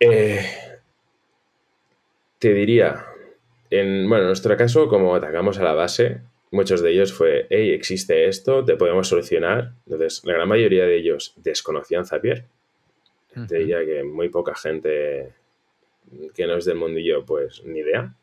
Eh, 0.00 0.44
te 2.38 2.52
diría, 2.52 3.04
en, 3.70 4.08
bueno, 4.08 4.22
en 4.24 4.28
nuestro 4.28 4.56
caso, 4.56 4.88
como 4.88 5.14
atacamos 5.14 5.58
a 5.58 5.62
la 5.62 5.74
base, 5.74 6.20
muchos 6.50 6.82
de 6.82 6.90
ellos 6.90 7.12
fue, 7.12 7.46
hey, 7.50 7.70
existe 7.70 8.26
esto, 8.26 8.64
te 8.64 8.76
podemos 8.76 9.08
solucionar. 9.08 9.74
Entonces, 9.86 10.22
la 10.24 10.34
gran 10.34 10.48
mayoría 10.48 10.84
de 10.84 10.96
ellos 10.96 11.32
desconocían 11.36 12.06
Zapier. 12.06 12.44
Te 13.46 13.58
diría 13.58 13.84
que 13.84 14.02
muy 14.02 14.30
poca 14.30 14.54
gente 14.56 15.32
que 16.34 16.46
no 16.46 16.56
es 16.56 16.64
del 16.64 16.76
mundillo, 16.76 17.24
pues 17.24 17.62
ni 17.64 17.80
idea. 17.80 18.14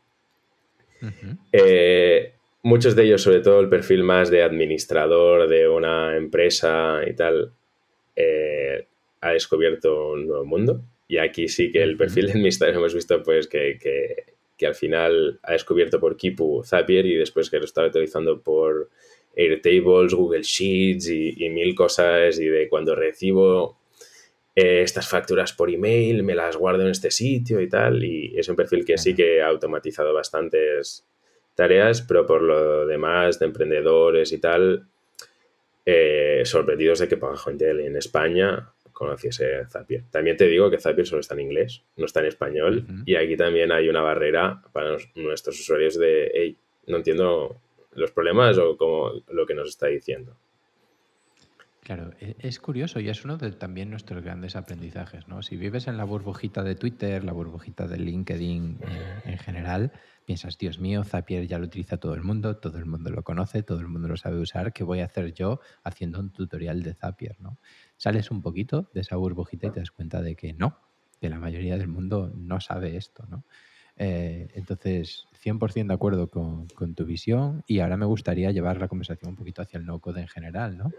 Eh, 1.51 2.33
muchos 2.63 2.95
de 2.95 3.03
ellos, 3.03 3.21
sobre 3.21 3.41
todo 3.41 3.59
el 3.59 3.69
perfil 3.69 4.03
más 4.03 4.29
de 4.29 4.43
administrador 4.43 5.47
de 5.47 5.67
una 5.67 6.15
empresa 6.15 7.01
y 7.07 7.13
tal, 7.13 7.51
eh, 8.15 8.87
ha 9.21 9.31
descubierto 9.31 10.11
un 10.11 10.27
nuevo 10.27 10.45
mundo. 10.45 10.81
Y 11.07 11.17
aquí 11.17 11.47
sí 11.47 11.71
que 11.71 11.83
el 11.83 11.97
perfil 11.97 12.25
de 12.27 12.31
administrador 12.33 12.75
hemos 12.75 12.93
visto 12.93 13.21
pues 13.21 13.47
que, 13.47 13.77
que, 13.79 14.65
al 14.65 14.73
final 14.73 15.39
ha 15.43 15.51
descubierto 15.51 15.99
por 15.99 16.17
Kipu 16.17 16.63
Zapier 16.63 17.05
y 17.05 17.15
después 17.15 17.49
que 17.49 17.59
lo 17.59 17.65
estaba 17.65 17.87
utilizando 17.87 18.41
por 18.41 18.89
Airtables, 19.35 20.13
Google 20.13 20.41
Sheets 20.41 21.09
y, 21.09 21.45
y 21.45 21.49
mil 21.49 21.75
cosas 21.75 22.39
y 22.39 22.47
de 22.47 22.67
cuando 22.67 22.95
recibo 22.95 23.77
eh, 24.55 24.81
estas 24.81 25.07
facturas 25.09 25.51
por 25.51 25.69
email, 25.69 26.23
me 26.23 26.33
las 26.33 26.55
guardo 26.55 26.83
en 26.83 26.89
este 26.89 27.11
sitio 27.11 27.59
y 27.59 27.67
tal. 27.67 28.03
Y 28.03 28.33
es 28.37 28.47
un 28.47 28.55
perfil 28.55 28.85
que 28.85 28.97
sí 28.97 29.13
que 29.13 29.41
ha 29.41 29.47
automatizado 29.47 30.13
bastantes 30.13 31.05
tareas, 31.55 32.01
pero 32.01 32.25
por 32.25 32.41
lo 32.41 32.85
demás, 32.85 33.39
de 33.39 33.45
emprendedores 33.45 34.31
y 34.31 34.39
tal, 34.39 34.87
eh, 35.85 36.41
sorprendidos 36.45 36.99
de 36.99 37.07
que 37.07 37.17
Paga 37.17 37.37
gente 37.37 37.69
en 37.69 37.95
España 37.95 38.71
conociese 38.91 39.65
Zapier. 39.69 40.03
También 40.09 40.37
te 40.37 40.47
digo 40.47 40.71
que 40.71 40.79
Zapier 40.79 41.05
solo 41.05 41.19
está 41.19 41.33
en 41.33 41.41
inglés, 41.41 41.83
no 41.97 42.05
está 42.05 42.21
en 42.21 42.27
español. 42.27 42.85
Y 43.05 43.15
aquí 43.15 43.35
también 43.35 43.71
hay 43.71 43.89
una 43.89 44.01
barrera 44.01 44.63
para 44.71 44.97
nuestros 45.15 45.59
usuarios 45.59 45.99
de, 45.99 46.31
hey, 46.33 46.57
no 46.87 46.97
entiendo 46.97 47.57
los 47.91 48.11
problemas 48.11 48.57
o 48.57 48.77
como 48.77 49.11
lo 49.29 49.45
que 49.45 49.53
nos 49.53 49.67
está 49.67 49.87
diciendo. 49.87 50.37
Claro, 51.85 52.13
e, 52.19 52.35
es 52.39 52.59
curioso 52.59 52.99
y 52.99 53.09
es 53.09 53.23
uno 53.25 53.37
de 53.37 53.51
también 53.51 53.91
nuestros 53.91 54.23
grandes 54.23 54.55
aprendizajes, 54.55 55.27
¿no? 55.27 55.43
Si 55.43 55.55
vives 55.55 55.85
en 55.85 55.97
la 55.97 56.03
burbujita 56.03 56.63
de 56.63 56.73
Twitter, 56.73 57.23
la 57.23 57.31
burbujita 57.31 57.87
de 57.87 57.99
LinkedIn 57.99 58.79
en, 59.25 59.37
general, 59.37 59.91
piensas, 60.25 60.57
Dios 60.57 60.79
mío, 60.79 61.03
Zapier 61.03 61.45
ya 61.45 61.59
lo 61.59 61.65
utiliza 61.65 61.97
todo 61.97 62.15
el 62.15 62.23
mundo, 62.23 62.57
todo 62.57 62.79
el 62.79 62.87
mundo 62.87 63.11
lo 63.11 63.21
conoce, 63.21 63.61
todo 63.61 63.81
el 63.81 63.87
mundo 63.87 64.07
lo 64.07 64.17
sabe 64.17 64.39
usar, 64.39 64.73
¿qué 64.73 64.83
voy 64.83 65.01
a 65.01 65.05
hacer 65.05 65.31
yo 65.35 65.59
haciendo 65.83 66.19
un 66.19 66.31
tutorial 66.31 66.81
de 66.81 66.95
Zapier, 66.95 67.39
¿no? 67.39 67.59
Sales 67.97 68.31
un 68.31 68.41
poquito 68.41 68.89
de 68.95 69.01
esa 69.01 69.15
burbujita 69.17 69.67
y 69.67 69.69
te 69.69 69.79
das 69.79 69.91
cuenta 69.91 70.23
de 70.23 70.35
que 70.35 70.53
no, 70.53 70.79
que 71.21 71.29
la 71.29 71.37
mayoría 71.37 71.77
del 71.77 71.87
mundo 71.87 72.33
no 72.35 72.61
sabe 72.61 72.97
esto, 72.97 73.27
¿no? 73.29 73.45
Eh, 73.97 74.49
entonces, 74.55 75.27
100% 75.43 75.87
de 75.87 75.93
acuerdo 75.93 76.31
con, 76.31 76.67
con, 76.69 76.95
tu 76.95 77.05
visión 77.05 77.63
y 77.67 77.79
ahora 77.79 77.95
me 77.95 78.05
gustaría 78.05 78.51
llevar 78.51 78.77
la 78.81 78.87
conversación 78.87 79.29
un 79.29 79.35
poquito 79.37 79.61
hacia 79.61 79.77
el 79.77 79.85
no-code 79.85 80.21
en 80.21 80.27
general, 80.27 80.77
¿no? 80.77 80.91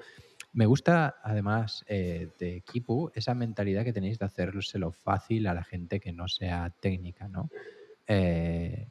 Me 0.57 0.65
gusta 0.65 1.17
además 1.23 1.85
eh, 1.87 2.31
de 2.39 2.63
Kipu 2.63 3.11
esa 3.15 3.35
mentalidad 3.35 3.85
que 3.85 3.93
tenéis 3.93 4.19
de 4.19 4.25
hacérselo 4.25 4.91
fácil 4.91 5.47
a 5.49 5.55
la 5.55 5.63
gente 5.63 6.01
que 6.01 6.13
no 6.13 6.29
sea 6.29 6.73
técnica, 6.81 7.29
¿no? 7.29 7.51
Eh, 8.07 8.89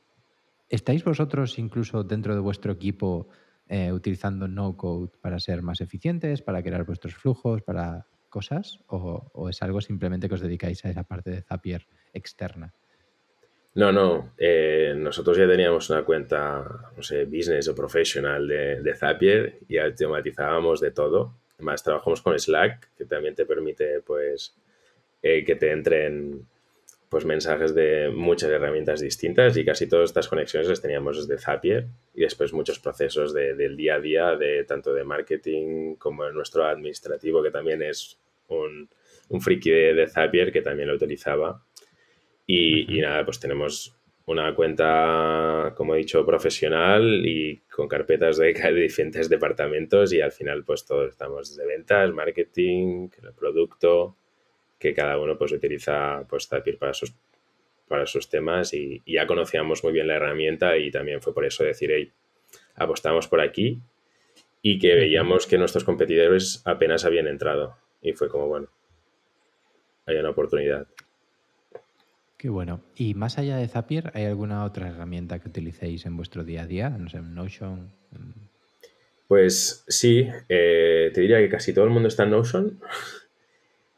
¿Estáis 0.70 1.04
vosotros 1.04 1.58
incluso 1.58 2.04
dentro 2.04 2.36
de 2.36 2.40
vuestro 2.40 2.72
equipo 2.72 3.30
eh, 3.68 3.92
utilizando 3.92 4.48
no 4.48 4.78
code 4.78 5.12
para 5.20 5.40
ser 5.40 5.64
más 5.64 5.82
eficientes, 5.82 6.44
para 6.44 6.62
crear 6.62 6.86
vuestros 6.86 7.16
flujos, 7.16 7.64
para 7.64 8.06
cosas? 8.30 8.80
¿O, 8.86 9.50
es 9.50 9.60
algo 9.64 9.82
simplemente 9.82 10.28
que 10.28 10.36
os 10.36 10.42
dedicáis 10.42 10.86
a 10.86 10.92
esa 10.92 11.04
parte 11.04 11.32
de 11.32 11.42
Zapier 11.42 11.88
externa? 12.14 12.76
No, 13.74 13.92
no. 13.92 14.34
nosotros 14.98 15.36
ya 15.36 15.48
teníamos 15.48 15.90
una 15.90 16.04
cuenta, 16.04 16.92
no 16.96 17.02
sé, 17.02 17.26
business 17.26 17.68
o 17.68 17.74
professional 17.74 18.48
de, 18.48 18.82
de 18.84 18.96
Zapier 18.96 19.60
y 19.68 19.80
automatizábamos 19.80 20.80
de 20.80 20.92
todo. 20.92 21.45
Además, 21.58 21.84
trabajamos 21.84 22.22
con 22.22 22.38
Slack, 22.38 22.90
que 22.98 23.06
también 23.06 23.36
te 23.36 23.46
permite, 23.46 24.02
pues, 24.02 24.56
eh, 25.22 25.44
que 25.44 25.56
te 25.56 25.72
entren 25.72 26.46
pues 27.10 27.24
mensajes 27.24 27.74
de 27.74 28.10
muchas 28.10 28.50
herramientas 28.50 29.00
distintas 29.00 29.56
y 29.56 29.64
casi 29.64 29.88
todas 29.88 30.10
estas 30.10 30.28
conexiones 30.28 30.68
las 30.68 30.82
teníamos 30.82 31.16
desde 31.16 31.42
Zapier 31.42 31.88
y 32.14 32.22
después 32.22 32.52
muchos 32.52 32.80
procesos 32.80 33.34
del 33.34 33.78
día 33.78 33.96
a 33.96 34.00
día, 34.00 34.36
de 34.36 34.66
tanto 34.66 34.94
de 34.94 35.04
marketing 35.04 35.96
como 35.96 36.30
nuestro 36.32 36.66
administrativo, 36.66 37.42
que 37.42 37.52
también 37.52 37.82
es 37.84 38.20
un, 38.50 38.90
un 39.30 39.42
friki 39.42 39.70
de, 39.70 40.08
Zapier 40.08 40.52
que 40.52 40.62
también 40.62 40.90
lo 40.90 40.96
utilizaba. 40.96 41.64
Y, 42.46 42.98
y, 42.98 43.02
nada, 43.02 43.24
pues 43.24 43.40
tenemos 43.40 43.96
una 44.28 44.56
cuenta, 44.56 45.74
como 45.76 45.94
he 45.94 46.00
dicho, 46.00 46.26
profesional 46.26 47.26
y 47.26 47.62
con 47.72 47.88
carpetas 47.88 48.38
de, 48.38 48.54
de, 48.54 48.74
diferentes 48.82 49.30
departamentos 49.30 50.14
y 50.14 50.22
al 50.22 50.32
final 50.32 50.64
pues 50.64 50.86
todos 50.86 51.12
estamos 51.12 51.56
de 51.56 51.66
ventas, 51.66 52.12
marketing, 52.12 53.10
producto, 53.38 54.16
que 54.80 54.94
cada 54.94 55.20
uno 55.20 55.38
pues 55.38 55.52
utiliza 55.52 56.26
pues 56.28 56.48
Zapier 56.48 56.78
para 56.78 56.94
sus, 56.94 57.14
para 57.88 58.06
sus 58.08 58.30
temas 58.30 58.74
y, 58.74 59.04
ya 59.06 59.28
conocíamos 59.28 59.84
muy 59.84 59.94
bien 59.94 60.08
la 60.08 60.16
herramienta 60.16 60.78
y 60.78 60.90
también 60.92 61.22
fue 61.22 61.34
por 61.34 61.46
eso 61.46 61.64
decir, 61.64 61.92
hey, 61.92 62.12
apostamos 62.76 63.28
por 63.28 63.42
aquí 63.42 63.80
y 64.62 64.80
que 64.80 64.96
veíamos 64.96 65.46
que 65.46 65.60
nuestros 65.60 65.84
competidores 65.84 66.64
apenas 66.66 67.06
habían 67.06 67.28
entrado 67.28 67.78
y 68.02 68.14
fue 68.14 68.28
como, 68.28 68.48
bueno, 68.48 68.70
hay 70.08 70.18
una 70.18 70.32
oportunidad. 70.32 70.88
Qué 72.46 72.52
bueno. 72.52 72.80
Y 72.96 73.16
más 73.16 73.40
allá 73.40 73.58
de 73.58 73.68
Zapier, 73.68 74.12
¿hay 74.14 74.26
alguna 74.26 74.66
otra 74.66 74.88
herramienta 74.88 75.40
que 75.40 75.50
utilicéis 75.50 76.06
en 76.06 76.16
vuestro 76.16 76.44
día 76.44 76.62
a 76.62 76.68
día? 76.68 76.92
No 76.92 77.10
sé, 77.10 77.20
Notion. 77.20 77.92
Pues 79.28 79.84
sí, 79.88 80.28
eh, 80.48 81.10
te 81.12 81.22
diría 81.22 81.40
que 81.40 81.50
casi 81.50 81.74
todo 81.74 81.86
el 81.86 81.90
mundo 81.90 82.08
está 82.08 82.22
en 82.22 82.30
Notion. 82.30 82.80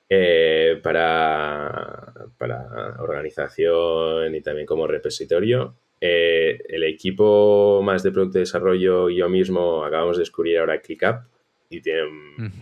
Eh, 0.09 0.79
para, 0.81 2.13
para, 2.37 2.95
organización 3.01 4.33
y 4.33 4.39
también 4.39 4.65
como 4.65 4.87
repositorio. 4.87 5.75
Eh, 5.99 6.61
el 6.69 6.85
equipo 6.85 7.81
más 7.83 8.03
de 8.03 8.13
producto 8.13 8.37
de 8.37 8.43
desarrollo 8.43 9.09
y 9.09 9.17
yo 9.17 9.27
mismo 9.27 9.83
acabamos 9.83 10.15
de 10.15 10.21
descubrir 10.21 10.59
ahora 10.59 10.79
ClickUp 10.79 11.25
y 11.69 11.81
tiene 11.81 12.03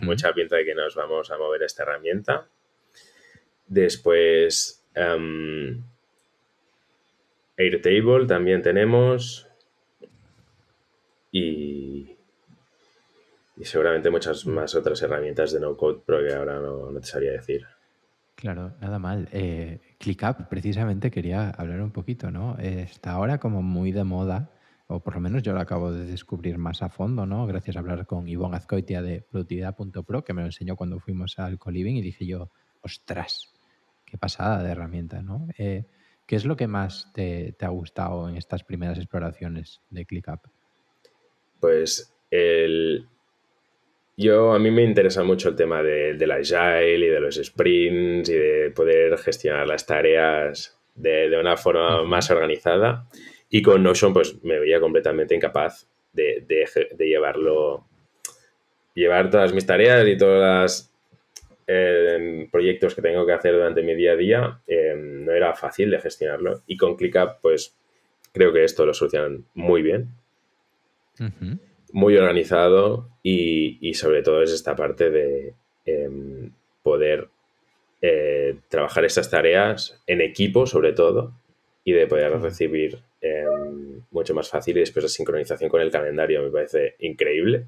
mucha 0.00 0.32
pinta 0.32 0.56
de 0.56 0.64
que 0.64 0.74
nos 0.74 0.96
vamos 0.96 1.30
a 1.30 1.38
mover 1.38 1.62
esta 1.62 1.84
herramienta. 1.84 2.48
Después, 3.68 4.75
um, 4.96 5.82
Airtable 7.56 8.26
también 8.26 8.62
tenemos. 8.62 9.48
Y, 11.32 12.16
seguramente 13.62 14.10
muchas 14.10 14.46
más 14.46 14.74
otras 14.74 15.02
herramientas 15.02 15.52
de 15.52 15.60
no-code, 15.60 16.02
pero 16.06 16.26
que 16.26 16.34
ahora 16.34 16.60
no, 16.60 16.92
te 17.00 17.06
sabría 17.06 17.32
decir. 17.32 17.66
Claro, 18.34 18.74
nada 18.80 18.98
mal. 18.98 19.28
Eh, 19.32 19.80
ClickUp, 19.98 20.48
precisamente 20.48 21.10
quería 21.10 21.50
hablar 21.50 21.80
un 21.80 21.90
poquito, 21.90 22.30
¿no? 22.30 22.56
está 22.58 23.12
ahora 23.12 23.38
como 23.38 23.62
muy 23.62 23.92
de 23.92 24.04
moda, 24.04 24.50
o 24.88 25.00
por 25.00 25.14
lo 25.14 25.20
menos 25.20 25.42
yo 25.42 25.52
lo 25.52 25.60
acabo 25.60 25.90
de 25.90 26.06
descubrir 26.06 26.58
más 26.58 26.82
a 26.82 26.90
fondo, 26.90 27.26
¿no? 27.26 27.46
Gracias 27.46 27.76
a 27.76 27.80
hablar 27.80 28.06
con 28.06 28.28
Ivonne 28.28 28.56
Azcoitia 28.56 29.02
de 29.02 29.22
productividad.pro, 29.22 30.22
que 30.22 30.32
me 30.32 30.42
lo 30.42 30.46
enseñó 30.46 30.76
cuando 30.76 31.00
fuimos 31.00 31.38
al 31.38 31.58
Coliving 31.58 31.96
y 31.96 32.02
dije 32.02 32.26
yo, 32.26 32.50
ostras, 32.82 33.55
qué 34.16 34.20
pasada 34.20 34.62
de 34.62 34.70
herramienta, 34.70 35.20
¿no? 35.20 35.46
Eh, 35.58 35.84
¿Qué 36.26 36.36
es 36.36 36.44
lo 36.44 36.56
que 36.56 36.66
más 36.66 37.12
te, 37.12 37.54
te 37.58 37.66
ha 37.66 37.68
gustado 37.68 38.28
en 38.28 38.36
estas 38.36 38.64
primeras 38.64 38.96
exploraciones 38.98 39.82
de 39.90 40.06
ClickUp? 40.06 40.40
Pues 41.60 42.12
el, 42.30 43.06
yo, 44.16 44.54
a 44.54 44.58
mí 44.58 44.70
me 44.70 44.82
interesa 44.82 45.22
mucho 45.22 45.50
el 45.50 45.56
tema 45.56 45.82
de, 45.82 46.14
del 46.14 46.30
agile 46.30 47.06
y 47.06 47.10
de 47.10 47.20
los 47.20 47.36
sprints 47.36 48.30
y 48.30 48.34
de 48.34 48.72
poder 48.74 49.18
gestionar 49.18 49.68
las 49.68 49.84
tareas 49.84 50.80
de, 50.94 51.38
una 51.38 51.56
forma 51.56 52.02
más 52.04 52.30
organizada. 52.30 53.06
Y 53.50 53.60
con 53.60 53.82
Notion, 53.82 54.14
pues 54.14 54.42
me 54.42 54.58
veía 54.58 54.80
completamente 54.80 55.34
incapaz 55.34 55.86
de, 56.12 56.44
de 56.48 57.06
llevarlo, 57.06 57.86
llevar 58.94 59.30
todas 59.30 59.52
mis 59.52 59.66
tareas 59.66 60.06
y 60.08 60.16
todos 60.16 60.40
los 60.62 60.95
eh, 61.66 62.48
proyectos 62.50 62.94
que 62.94 63.02
tengo 63.02 63.26
que 63.26 63.32
hacer 63.32 63.54
durante 63.54 63.82
mi 63.82 63.94
día 63.94 64.12
a 64.12 64.16
día. 64.16 64.60
Em, 64.66 65.24
no 65.24 65.32
era 65.32 65.54
fácil 65.54 65.90
de 65.90 66.00
gestionarlo. 66.00 66.62
Y 66.66 66.76
con 66.76 66.96
ClickUp, 66.96 67.40
pues 67.42 67.74
creo 68.32 68.52
que 68.52 68.64
esto 68.64 68.84
lo 68.86 68.94
solucionan 68.94 69.44
muy 69.54 69.82
bien 69.82 70.08
muy 71.92 72.16
organizado 72.16 73.08
y, 73.22 73.94
sobre 73.94 74.22
todo 74.22 74.42
es 74.42 74.52
esta 74.52 74.76
parte 74.76 75.10
de 75.10 75.54
em, 75.84 76.50
poder 76.82 77.28
eh, 78.02 78.56
trabajar 78.68 79.04
estas 79.04 79.30
tareas 79.30 80.02
en 80.06 80.20
equipo 80.20 80.66
sobre 80.66 80.92
todo 80.92 81.32
y 81.84 81.92
de 81.92 82.06
poder 82.06 82.38
recibir 82.40 82.98
em, 83.20 84.02
mucho 84.10 84.34
más 84.34 84.48
fácil 84.48 84.76
y 84.76 84.80
después 84.80 85.04
la 85.04 85.08
sincronización 85.08 85.70
con 85.70 85.80
el 85.80 85.90
calendario 85.90 86.42
me 86.42 86.50
parece 86.50 86.96
increíble 86.98 87.64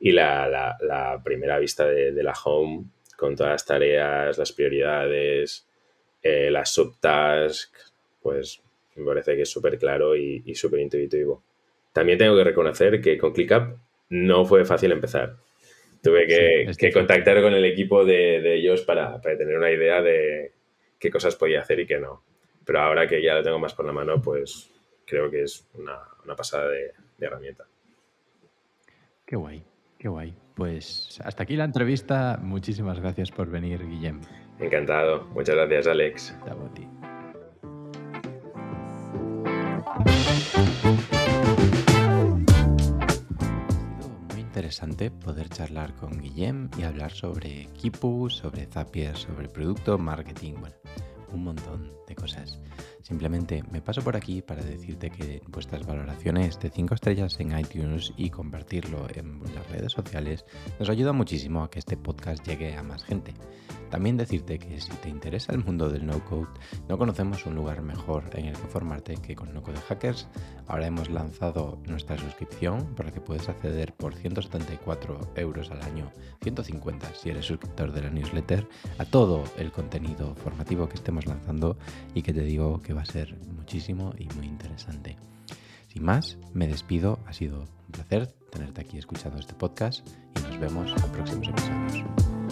y 0.00 0.12
la, 0.12 0.76
primera 1.24 1.58
vista 1.58 1.86
de, 1.86 2.22
la 2.22 2.34
home 2.44 2.84
con 3.16 3.36
todas 3.36 3.52
las 3.52 3.66
tareas, 3.66 4.38
las 4.38 4.52
prioridades, 4.52 5.66
eh, 6.22 6.50
las 6.50 6.72
subtasks, 6.72 7.94
pues 8.22 8.62
me 8.96 9.04
parece 9.04 9.36
que 9.36 9.42
es 9.42 9.50
súper 9.50 9.78
claro 9.78 10.16
y, 10.16 10.42
y 10.46 10.54
súper 10.54 10.80
intuitivo. 10.80 11.42
También 11.92 12.18
tengo 12.18 12.36
que 12.36 12.44
reconocer 12.44 13.00
que 13.00 13.16
con 13.16 13.32
ClickUp 13.32 13.78
no 14.08 14.44
fue 14.44 14.64
fácil 14.64 14.92
empezar. 14.92 15.36
Tuve 16.02 16.26
que, 16.26 16.92
contactar 16.92 17.40
con 17.40 17.54
el 17.54 17.64
equipo 17.64 18.04
de, 18.04 18.56
ellos 18.56 18.82
para, 18.82 19.18
tener 19.22 19.56
una 19.56 19.70
idea 19.70 20.02
de 20.02 20.52
qué 20.98 21.10
cosas 21.10 21.34
podía 21.34 21.60
hacer 21.60 21.80
y 21.80 21.86
qué 21.86 21.98
no. 21.98 22.22
Pero 22.66 22.80
ahora 22.80 23.06
que 23.06 23.22
ya 23.22 23.34
lo 23.34 23.42
tengo 23.42 23.58
más 23.58 23.74
por 23.74 23.86
la 23.86 23.92
mano, 23.92 24.20
pues 24.20 24.70
creo 25.06 25.30
que 25.30 25.42
es 25.44 25.66
una, 25.74 25.98
pasada 26.36 26.68
de, 26.68 26.92
de 27.16 27.26
herramienta. 27.26 27.66
Qué 29.24 29.36
guay, 29.36 29.64
qué 29.98 30.08
guay. 30.08 30.43
Pues 30.54 31.20
hasta 31.24 31.42
aquí 31.42 31.56
la 31.56 31.64
entrevista. 31.64 32.38
Muchísimas 32.40 33.00
gracias 33.00 33.30
por 33.30 33.50
venir, 33.50 33.86
Guillem. 33.86 34.20
Encantado. 34.60 35.26
Muchas 35.34 35.56
gracias, 35.56 35.86
Alex. 35.86 36.34
interesante 44.54 45.10
poder 45.10 45.48
charlar 45.48 45.94
con 45.96 46.20
Guillem 46.20 46.70
y 46.78 46.84
hablar 46.84 47.10
sobre 47.10 47.62
equipo, 47.62 48.30
sobre 48.30 48.66
Zapier, 48.66 49.16
sobre 49.16 49.48
producto, 49.48 49.98
marketing, 49.98 50.54
bueno, 50.60 50.76
un 51.32 51.42
montón 51.42 51.92
de 52.06 52.14
cosas. 52.14 52.60
Simplemente 53.04 53.62
me 53.70 53.82
paso 53.82 54.00
por 54.00 54.16
aquí 54.16 54.40
para 54.40 54.62
decirte 54.62 55.10
que 55.10 55.42
vuestras 55.48 55.84
valoraciones 55.86 56.58
de 56.58 56.70
5 56.70 56.94
estrellas 56.94 57.38
en 57.38 57.56
iTunes 57.58 58.14
y 58.16 58.30
compartirlo 58.30 59.06
en 59.14 59.42
las 59.54 59.70
redes 59.70 59.92
sociales 59.92 60.46
nos 60.78 60.88
ayuda 60.88 61.12
muchísimo 61.12 61.62
a 61.62 61.70
que 61.70 61.80
este 61.80 61.98
podcast 61.98 62.46
llegue 62.46 62.74
a 62.74 62.82
más 62.82 63.04
gente. 63.04 63.34
También 63.90 64.16
decirte 64.16 64.58
que 64.58 64.80
si 64.80 64.90
te 64.90 65.08
interesa 65.08 65.52
el 65.52 65.62
mundo 65.62 65.88
del 65.88 66.06
no-code, 66.06 66.48
no 66.88 66.98
conocemos 66.98 67.46
un 67.46 67.54
lugar 67.54 67.82
mejor 67.82 68.24
en 68.32 68.46
el 68.46 68.56
que 68.56 68.66
formarte 68.66 69.14
que 69.16 69.36
con 69.36 69.54
No 69.54 69.62
Code 69.62 69.78
Hackers. 69.82 70.26
Ahora 70.66 70.86
hemos 70.86 71.10
lanzado 71.10 71.78
nuestra 71.86 72.18
suscripción 72.18 72.94
por 72.96 73.06
la 73.06 73.12
que 73.12 73.20
puedes 73.20 73.48
acceder 73.48 73.92
por 73.92 74.14
174 74.14 75.34
euros 75.36 75.70
al 75.70 75.82
año, 75.82 76.10
150 76.42 77.14
si 77.14 77.30
eres 77.30 77.44
suscriptor 77.44 77.92
de 77.92 78.02
la 78.02 78.10
newsletter, 78.10 78.66
a 78.98 79.04
todo 79.04 79.44
el 79.58 79.70
contenido 79.70 80.34
formativo 80.34 80.88
que 80.88 80.96
estemos 80.96 81.26
lanzando 81.26 81.76
y 82.14 82.22
que 82.22 82.32
te 82.32 82.42
digo 82.42 82.80
va 82.94 83.02
a 83.02 83.06
ser 83.06 83.36
muchísimo 83.56 84.12
y 84.18 84.26
muy 84.36 84.46
interesante. 84.46 85.16
Sin 85.88 86.04
más, 86.04 86.38
me 86.52 86.66
despido, 86.66 87.18
ha 87.26 87.32
sido 87.32 87.60
un 87.60 87.92
placer 87.92 88.26
tenerte 88.50 88.80
aquí 88.80 88.98
escuchando 88.98 89.38
este 89.38 89.54
podcast 89.54 90.06
y 90.36 90.42
nos 90.42 90.58
vemos 90.58 90.90
en 90.90 91.12
próximos 91.12 91.48
episodios. 91.48 92.43